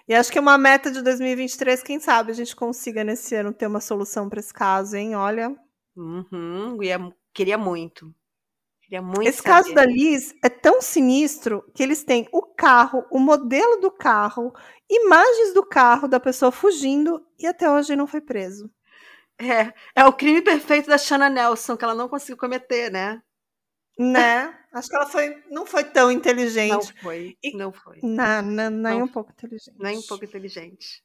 E 0.09 0.15
acho 0.15 0.33
que 0.33 0.39
é 0.39 0.41
uma 0.41 0.57
meta 0.57 0.91
de 0.91 1.03
2023, 1.03 1.83
quem 1.83 2.01
sabe 2.01 2.33
a 2.33 2.35
gente 2.35 2.57
consiga 2.57 3.05
nesse 3.05 3.35
ano 3.35 3.53
ter 3.53 3.67
uma 3.67 3.81
solução 3.81 4.31
para 4.31 4.41
esse 4.41 4.55
caso, 4.55 4.97
hein? 4.97 5.15
Olha. 5.15 5.55
Uhum, 5.95 6.83
ia- 6.83 6.99
queria 7.35 7.59
muito. 7.59 8.11
Queria 8.93 9.01
muito 9.01 9.23
Esse 9.27 9.43
caso 9.43 9.69
saber. 9.71 9.75
da 9.75 9.87
Liz 9.87 10.35
é 10.45 10.51
tão 10.51 10.83
sinistro 10.83 11.65
que 11.75 11.83
eles 11.83 12.05
têm 12.05 12.29
o 12.31 12.43
carro, 12.43 13.07
o 13.11 13.19
modelo 13.19 13.81
do 13.81 13.91
carro, 13.91 14.53
imagens 14.91 15.55
do 15.55 15.65
carro 15.65 16.07
da 16.07 16.21
pessoa 16.21 16.53
fugindo 16.53 17.27
e 17.39 17.47
até 17.47 17.71
hoje 17.71 17.97
não 17.97 18.07
foi 18.07 18.21
preso. 18.21 18.71
É, 19.41 19.73
é 19.97 20.05
o 20.05 20.13
crime 20.13 20.43
perfeito 20.43 20.91
da 20.91 20.99
Shanna 20.99 21.31
Nelson, 21.31 21.75
que 21.75 21.83
ela 21.85 21.95
não 21.95 22.07
conseguiu 22.07 22.37
cometer, 22.37 22.91
né? 22.93 23.23
Né? 23.99 24.55
Acho 24.75 24.91
que 24.91 24.97
ela 24.97 25.07
foi, 25.07 25.43
não 25.51 25.65
foi 25.65 25.85
tão 25.85 26.09
Não 26.09 26.13
inteligente. 26.13 26.93
foi. 27.03 27.35
E- 27.43 27.57
Não 27.57 27.73
foi. 27.73 27.99
Nem 28.03 28.71
Não 28.71 29.03
um 29.05 29.09
pouco 29.09 29.33
inteligente. 29.33 29.75
Nem 29.79 29.99
um 29.99 30.03
pouco 30.03 30.23
inteligente. 30.27 31.03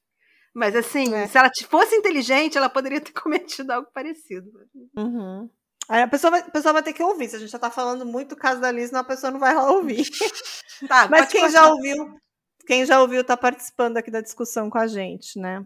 Mas 0.54 0.76
assim, 0.76 1.14
É. 1.14 1.26
se 1.28 1.38
ela 1.38 1.50
fosse 1.70 1.96
inteligente, 1.96 2.58
ela 2.58 2.68
poderia 2.70 3.00
ter 3.00 3.14
cometido 3.24 3.72
algo 3.72 3.88
parecido. 3.94 4.50
Uhum. 4.98 5.50
Aí 5.90 6.02
a 6.02 6.08
pessoa, 6.08 6.32
vai, 6.32 6.42
a 6.42 6.52
pessoa 6.52 6.74
vai 6.74 6.84
ter 6.84 6.94
que 6.94 7.02
ouvir. 7.04 7.30
Se 7.30 7.36
a 7.38 7.40
gente 7.40 7.50
já 7.52 7.60
tá 7.60 7.70
falando 7.72 8.06
muito 8.06 8.30
do 8.30 8.36
caso 8.36 8.60
da 8.60 8.72
Liz, 8.72 8.92
não, 8.92 9.00
a 9.00 9.04
pessoa 9.06 9.32
não 9.32 9.40
vai 9.40 9.54
lá 9.56 9.72
ouvir. 9.72 10.06
Tá, 10.88 11.08
Mas 11.10 11.32
quem 11.32 11.42
continuar. 11.42 11.50
já 11.64 11.72
ouviu, 11.74 12.20
quem 12.68 12.86
já 12.86 13.02
ouviu 13.02 13.24
tá 13.24 13.36
participando 13.36 13.98
aqui 13.98 14.12
da 14.12 14.22
discussão 14.22 14.70
com 14.70 14.78
a 14.78 14.86
gente, 14.86 15.40
né? 15.40 15.66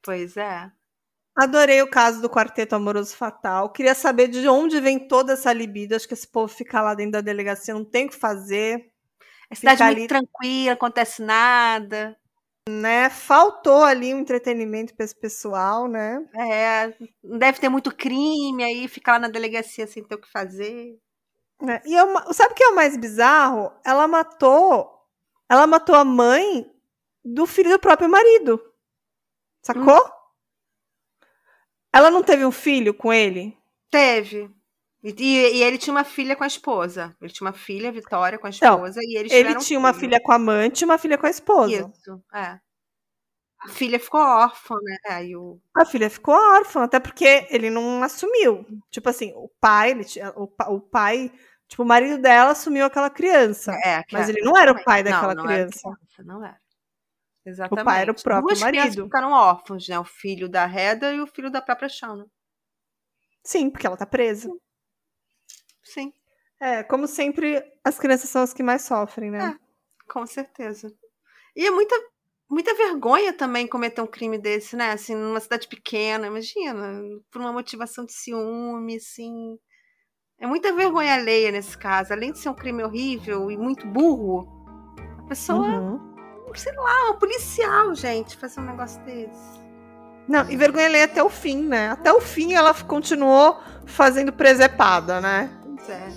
Pois 0.00 0.36
é. 0.36 0.70
Adorei 1.36 1.82
o 1.82 1.90
caso 1.90 2.22
do 2.22 2.30
quarteto 2.30 2.76
amoroso 2.76 3.16
fatal. 3.16 3.70
Queria 3.70 3.94
saber 3.94 4.28
de 4.28 4.48
onde 4.48 4.80
vem 4.80 5.08
toda 5.08 5.32
essa 5.32 5.52
libido. 5.52 5.96
Acho 5.96 6.06
que 6.06 6.14
esse 6.14 6.28
povo 6.28 6.46
fica 6.46 6.80
lá 6.80 6.94
dentro 6.94 7.12
da 7.12 7.20
delegacia, 7.20 7.74
não 7.74 7.84
tem 7.84 8.06
o 8.06 8.08
que 8.08 8.14
fazer, 8.16 8.88
É 9.50 9.54
cidade 9.56 9.82
muito 9.82 9.98
ali- 9.98 10.06
tranquila, 10.06 10.72
acontece 10.74 11.22
nada. 11.22 12.16
Né? 12.68 13.08
Faltou 13.10 13.84
ali 13.84 14.14
um 14.14 14.18
entretenimento 14.18 14.94
para 14.94 15.04
esse 15.04 15.14
pessoal, 15.18 15.86
né? 15.86 16.26
É, 16.34 16.94
não 17.22 17.38
deve 17.38 17.60
ter 17.60 17.68
muito 17.68 17.94
crime 17.94 18.62
aí, 18.64 18.88
ficar 18.88 19.12
lá 19.12 19.18
na 19.20 19.28
delegacia 19.28 19.86
sem 19.86 20.02
ter 20.04 20.14
o 20.14 20.20
que 20.20 20.30
fazer. 20.30 20.98
É, 21.68 21.82
E 21.88 21.94
é 21.96 22.02
uma- 22.04 22.32
sabe 22.32 22.52
o 22.52 22.54
que 22.54 22.64
é 22.64 22.68
o 22.68 22.74
mais 22.74 22.96
bizarro? 22.96 23.72
Ela 23.84 24.06
matou, 24.08 24.90
ela 25.48 25.66
matou 25.66 25.94
a 25.94 26.04
mãe 26.04 26.70
do 27.24 27.46
filho 27.46 27.70
do 27.70 27.78
próprio 27.78 28.08
marido. 28.08 28.60
Sacou? 29.62 29.96
Hum. 30.04 30.10
Ela 31.92 32.10
não 32.10 32.22
teve 32.22 32.44
um 32.44 32.52
filho 32.52 32.92
com 32.92 33.12
ele? 33.12 33.56
Teve. 33.90 34.50
E, 35.16 35.22
e- 35.58 35.62
ele 35.62 35.78
tinha 35.78 35.94
uma 35.94 36.04
filha 36.04 36.34
com 36.34 36.42
a 36.42 36.46
esposa. 36.48 37.14
Ele 37.20 37.32
tinha 37.32 37.46
uma 37.46 37.52
filha, 37.52 37.92
Vitória, 37.92 38.38
com 38.38 38.46
a 38.46 38.50
Então, 38.50 38.74
esposa. 38.76 39.00
e 39.02 39.16
eles 39.16 39.32
Ele 39.32 39.54
tinha 39.56 39.78
uma 39.78 39.92
filho. 39.92 40.00
filha 40.10 40.20
com 40.20 40.32
a 40.32 40.36
amante 40.36 40.82
e 40.82 40.84
uma 40.84 40.98
filha 40.98 41.16
com 41.16 41.26
a 41.26 41.30
esposa. 41.30 41.90
Isso, 41.94 42.22
é. 42.34 42.58
A 43.60 43.68
filha 43.68 43.98
ficou 43.98 44.20
órfã, 44.20 44.74
né? 44.82 44.96
Aí 45.08 45.34
o... 45.36 45.60
A 45.76 45.84
filha 45.84 46.10
ficou 46.10 46.34
órfã, 46.34 46.84
até 46.84 47.00
porque 47.00 47.46
ele 47.50 47.70
não 47.70 48.02
assumiu. 48.02 48.64
Tipo 48.90 49.08
assim, 49.08 49.32
o 49.34 49.48
pai, 49.60 49.92
ele 49.92 50.04
tinha, 50.04 50.30
o, 50.36 50.44
o 50.68 50.80
pai, 50.80 51.32
tipo, 51.68 51.82
o 51.82 51.86
marido 51.86 52.18
dela 52.20 52.50
assumiu 52.50 52.84
aquela 52.84 53.08
criança. 53.10 53.72
É, 53.84 54.02
Mas 54.12 54.28
é- 54.28 54.32
ele 54.32 54.42
não 54.42 54.56
era 54.56 54.72
o 54.72 54.84
pai 54.84 55.02
daquela 55.02 55.34
não, 55.34 55.42
não 55.42 55.50
criança. 55.50 55.80
criança, 55.82 56.22
não 56.24 56.44
era. 56.44 56.60
Exatamente. 57.44 57.84
pai 57.84 58.02
era 58.02 58.10
o 58.12 58.22
próprio 58.22 58.46
Duas 58.48 58.62
crianças 58.62 58.90
marido. 58.96 59.04
ficaram 59.04 59.30
órfãos, 59.32 59.88
né? 59.88 59.98
O 59.98 60.04
filho 60.04 60.48
da 60.48 60.66
Reda 60.66 61.12
e 61.12 61.20
o 61.20 61.26
filho 61.28 61.50
da 61.50 61.62
própria 61.62 61.88
Shana. 61.88 62.26
Sim, 63.44 63.70
porque 63.70 63.86
ela 63.86 63.96
tá 63.96 64.04
presa. 64.06 64.48
Sim, 64.48 64.58
É, 66.60 66.82
como 66.82 67.06
sempre, 67.06 67.62
as 67.84 67.98
crianças 67.98 68.30
são 68.30 68.42
as 68.42 68.52
que 68.52 68.62
mais 68.62 68.82
sofrem, 68.82 69.30
né? 69.30 69.56
com 70.08 70.26
certeza. 70.26 70.92
E 71.54 71.66
é 71.66 71.70
muita, 71.70 71.94
muita 72.48 72.74
vergonha 72.74 73.32
também 73.32 73.66
cometer 73.66 74.00
um 74.00 74.06
crime 74.06 74.38
desse, 74.38 74.76
né? 74.76 74.92
Assim, 74.92 75.14
numa 75.14 75.40
cidade 75.40 75.66
pequena, 75.68 76.26
imagina, 76.28 77.00
por 77.30 77.40
uma 77.40 77.52
motivação 77.52 78.04
de 78.04 78.12
ciúme, 78.12 78.96
assim. 78.96 79.58
É 80.38 80.46
muita 80.46 80.72
vergonha 80.72 81.14
alheia 81.14 81.50
nesse 81.50 81.76
caso. 81.76 82.12
Além 82.12 82.30
de 82.32 82.38
ser 82.38 82.48
um 82.50 82.54
crime 82.54 82.84
horrível 82.84 83.50
e 83.50 83.56
muito 83.56 83.86
burro, 83.86 84.46
a 85.18 85.22
pessoa, 85.28 85.66
Uhum. 85.66 86.54
sei 86.54 86.72
lá, 86.74 87.10
um 87.10 87.18
policial, 87.18 87.94
gente, 87.94 88.36
fazer 88.36 88.60
um 88.60 88.66
negócio 88.66 89.02
desse. 89.04 89.66
Não, 90.28 90.48
e 90.50 90.56
vergonha 90.56 90.86
alheia 90.86 91.04
até 91.04 91.22
o 91.22 91.30
fim, 91.30 91.62
né? 91.64 91.90
Até 91.90 92.12
o 92.12 92.20
fim 92.20 92.52
ela 92.54 92.72
continuou 92.74 93.58
fazendo 93.86 94.32
presepada, 94.32 95.20
né? 95.20 95.50
Pois 95.86 95.90
é. 95.90 96.08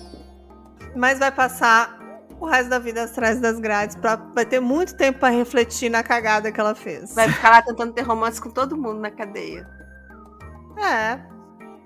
Mas 0.95 1.19
vai 1.19 1.31
passar 1.31 1.99
o 2.39 2.45
resto 2.45 2.69
da 2.69 2.79
vida 2.79 3.03
atrás 3.03 3.39
das 3.39 3.59
grades. 3.59 3.95
Pra, 3.95 4.15
vai 4.15 4.45
ter 4.45 4.59
muito 4.59 4.95
tempo 4.95 5.19
para 5.19 5.29
refletir 5.29 5.89
na 5.89 6.01
cagada 6.01 6.51
que 6.51 6.59
ela 6.59 6.73
fez. 6.73 7.13
Vai 7.13 7.29
ficar 7.29 7.51
lá 7.51 7.61
tentando 7.61 7.93
ter 7.93 8.01
romance 8.01 8.41
com 8.41 8.49
todo 8.49 8.77
mundo 8.77 8.99
na 8.99 9.11
cadeia. 9.11 9.67
É. 10.77 11.19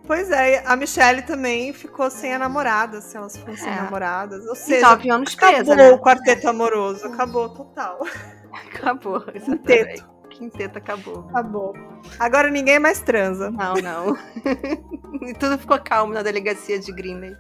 Pois 0.05 0.29
é, 0.31 0.61
a 0.65 0.75
Michelle 0.75 1.21
também 1.21 1.71
ficou 1.71 2.09
sem 2.11 2.34
a 2.34 2.39
namorada, 2.39 2.99
se 2.99 3.15
elas 3.15 3.38
fossem 3.38 3.71
É. 3.71 3.75
namoradas. 3.75 4.45
Ou 4.47 4.55
seja, 4.55 4.89
nove 4.89 5.09
anos 5.09 5.34
acabou 5.34 5.55
presa, 5.55 5.75
né? 5.75 5.91
o 5.91 5.99
quarteto 5.99 6.49
amoroso. 6.49 7.07
Acabou 7.07 7.49
total. 7.49 7.99
Acabou. 8.51 9.21
Quinteto. 9.21 10.13
Quinteto 10.29 10.77
acabou. 10.77 11.27
Acabou. 11.29 11.73
Agora 12.19 12.49
ninguém 12.49 12.79
mais 12.79 12.99
transa. 12.99 13.49
Não, 13.51 13.75
não. 13.75 14.17
e 15.27 15.34
tudo 15.34 15.57
ficou 15.57 15.79
calmo 15.79 16.13
na 16.13 16.21
delegacia 16.21 16.79
de 16.79 16.91
Greenley. 16.91 17.36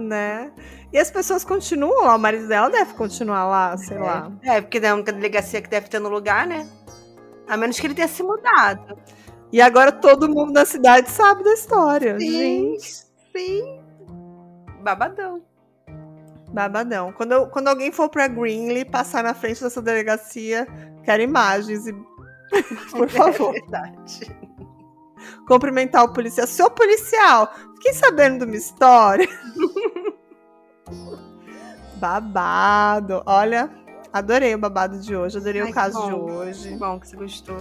Né? 0.00 0.52
E 0.92 0.98
as 0.98 1.10
pessoas 1.10 1.44
continuam 1.44 2.04
lá, 2.04 2.16
o 2.16 2.18
marido 2.18 2.48
dela 2.48 2.70
deve 2.70 2.94
continuar 2.94 3.46
lá, 3.46 3.76
sei 3.76 3.98
lá. 3.98 4.30
É, 4.42 4.60
porque 4.60 4.78
é 4.78 4.88
a 4.88 4.94
única 4.94 5.12
delegacia 5.12 5.60
que 5.62 5.68
deve 5.68 5.88
ter 5.88 5.98
no 6.00 6.08
lugar, 6.08 6.46
né? 6.46 6.68
A 7.48 7.56
menos 7.56 7.78
que 7.78 7.86
ele 7.86 7.94
tenha 7.94 8.08
se 8.08 8.22
mudado. 8.22 8.96
E 9.52 9.60
agora 9.60 9.92
todo 9.92 10.28
mundo 10.28 10.52
da 10.52 10.64
cidade 10.64 11.08
sabe 11.10 11.44
da 11.44 11.52
história. 11.52 12.18
Sim. 12.18 12.30
Gente, 12.30 13.06
Sim. 13.36 13.80
Babadão. 14.82 15.42
babadão. 16.52 17.12
Quando, 17.12 17.48
quando 17.50 17.68
alguém 17.68 17.92
for 17.92 18.08
pra 18.08 18.28
Greenlee 18.28 18.84
passar 18.84 19.22
na 19.22 19.34
frente 19.34 19.62
dessa 19.62 19.82
delegacia, 19.82 20.66
quero 21.04 21.22
imagens 21.22 21.86
e 21.86 21.92
por 22.92 23.08
favor, 23.10 23.54
É 23.56 23.60
verdade. 23.60 24.36
cumprimentar 25.46 26.04
o 26.04 26.12
policial. 26.12 26.46
Seu 26.46 26.70
policial, 26.70 27.52
fiquei 27.76 27.94
sabendo 27.94 28.40
de 28.40 28.44
uma 28.44 28.56
história. 28.56 29.28
babado. 31.96 33.22
Olha, 33.26 33.70
adorei 34.12 34.54
o 34.54 34.58
babado 34.58 35.00
de 35.00 35.16
hoje, 35.16 35.38
adorei 35.38 35.62
Ai, 35.62 35.70
o 35.70 35.74
caso 35.74 36.06
de 36.06 36.12
hoje. 36.12 36.68
Que 36.70 36.76
bom 36.76 37.00
que 37.00 37.08
você 37.08 37.16
gostou. 37.16 37.58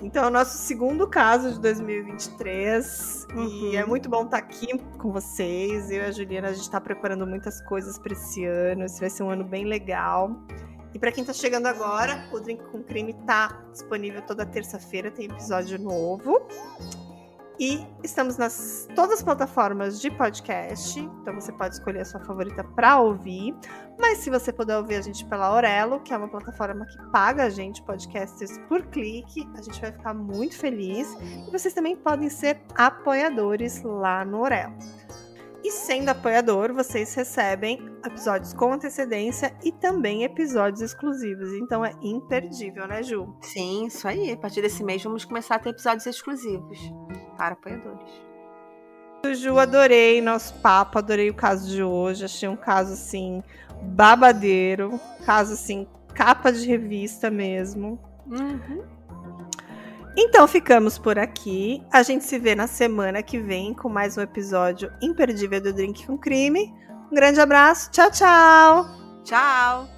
Então, 0.00 0.24
é 0.24 0.26
o 0.28 0.30
nosso 0.30 0.56
segundo 0.58 1.08
caso 1.08 1.52
de 1.52 1.60
2023. 1.60 3.26
Uhum. 3.34 3.44
E 3.44 3.76
é 3.76 3.84
muito 3.84 4.08
bom 4.08 4.22
estar 4.24 4.38
aqui 4.38 4.78
com 4.96 5.10
vocês. 5.10 5.90
Eu 5.90 6.02
e 6.02 6.04
a 6.04 6.12
Juliana, 6.12 6.48
a 6.48 6.52
gente 6.52 6.62
está 6.62 6.80
preparando 6.80 7.26
muitas 7.26 7.60
coisas 7.62 7.98
para 7.98 8.12
esse 8.12 8.44
ano. 8.44 8.84
Esse 8.84 9.00
vai 9.00 9.10
ser 9.10 9.24
um 9.24 9.30
ano 9.30 9.42
bem 9.42 9.64
legal. 9.64 10.30
E 10.94 10.98
para 11.00 11.10
quem 11.10 11.22
está 11.22 11.32
chegando 11.32 11.66
agora, 11.66 12.28
o 12.32 12.38
Drink 12.38 12.62
com 12.70 12.82
Crime 12.82 13.12
tá 13.26 13.60
disponível 13.72 14.22
toda 14.22 14.46
terça-feira, 14.46 15.10
tem 15.10 15.26
episódio 15.26 15.78
novo. 15.78 16.46
E 17.60 17.84
estamos 18.04 18.36
nas 18.36 18.88
todas 18.94 19.18
as 19.18 19.22
plataformas 19.22 20.00
de 20.00 20.12
podcast, 20.12 21.00
então 21.00 21.34
você 21.34 21.50
pode 21.50 21.74
escolher 21.74 22.02
a 22.02 22.04
sua 22.04 22.20
favorita 22.20 22.62
para 22.62 23.00
ouvir. 23.00 23.52
Mas 23.98 24.18
se 24.18 24.30
você 24.30 24.52
puder 24.52 24.76
ouvir 24.76 24.94
a 24.94 25.00
gente 25.00 25.24
pela 25.24 25.46
Aurelo, 25.46 25.98
que 26.00 26.14
é 26.14 26.16
uma 26.16 26.28
plataforma 26.28 26.86
que 26.86 26.96
paga 27.10 27.44
a 27.44 27.50
gente 27.50 27.82
podcasters 27.82 28.58
por 28.68 28.86
clique, 28.86 29.48
a 29.56 29.62
gente 29.62 29.80
vai 29.80 29.90
ficar 29.90 30.14
muito 30.14 30.56
feliz. 30.56 31.12
E 31.20 31.50
vocês 31.50 31.74
também 31.74 31.96
podem 31.96 32.28
ser 32.28 32.60
apoiadores 32.76 33.82
lá 33.82 34.24
no 34.24 34.36
Aurelo. 34.38 34.74
E 35.64 35.72
sendo 35.72 36.08
apoiador, 36.08 36.72
vocês 36.72 37.12
recebem 37.14 37.80
episódios 38.06 38.52
com 38.52 38.72
antecedência 38.72 39.54
e 39.64 39.72
também 39.72 40.22
episódios 40.22 40.80
exclusivos. 40.80 41.52
Então 41.54 41.84
é 41.84 41.92
imperdível, 42.00 42.86
né, 42.86 43.02
Ju? 43.02 43.34
Sim, 43.40 43.86
isso 43.86 44.06
aí. 44.06 44.32
A 44.32 44.36
partir 44.36 44.62
desse 44.62 44.84
mês 44.84 45.02
vamos 45.02 45.24
começar 45.24 45.56
a 45.56 45.58
ter 45.58 45.70
episódios 45.70 46.06
exclusivos 46.06 46.78
para 47.36 47.54
apoiadores. 47.54 48.28
Ju, 49.34 49.58
adorei 49.58 50.20
nosso 50.20 50.54
papo, 50.60 50.98
adorei 50.98 51.28
o 51.28 51.34
caso 51.34 51.68
de 51.68 51.82
hoje. 51.82 52.24
Achei 52.24 52.48
um 52.48 52.56
caso 52.56 52.92
assim 52.92 53.42
babadeiro, 53.82 54.98
caso 55.26 55.54
assim 55.54 55.86
capa 56.14 56.52
de 56.52 56.66
revista 56.66 57.30
mesmo. 57.30 57.98
Uhum. 58.26 58.97
Então 60.20 60.48
ficamos 60.48 60.98
por 60.98 61.16
aqui. 61.16 61.80
A 61.92 62.02
gente 62.02 62.24
se 62.24 62.40
vê 62.40 62.52
na 62.52 62.66
semana 62.66 63.22
que 63.22 63.38
vem 63.38 63.72
com 63.72 63.88
mais 63.88 64.18
um 64.18 64.20
episódio 64.20 64.92
imperdível 65.00 65.60
do 65.60 65.72
Drink 65.72 66.04
com 66.04 66.18
Crime. 66.18 66.74
Um 67.08 67.14
grande 67.14 67.40
abraço, 67.40 67.88
tchau, 67.92 68.10
tchau! 68.10 68.86
Tchau! 69.22 69.97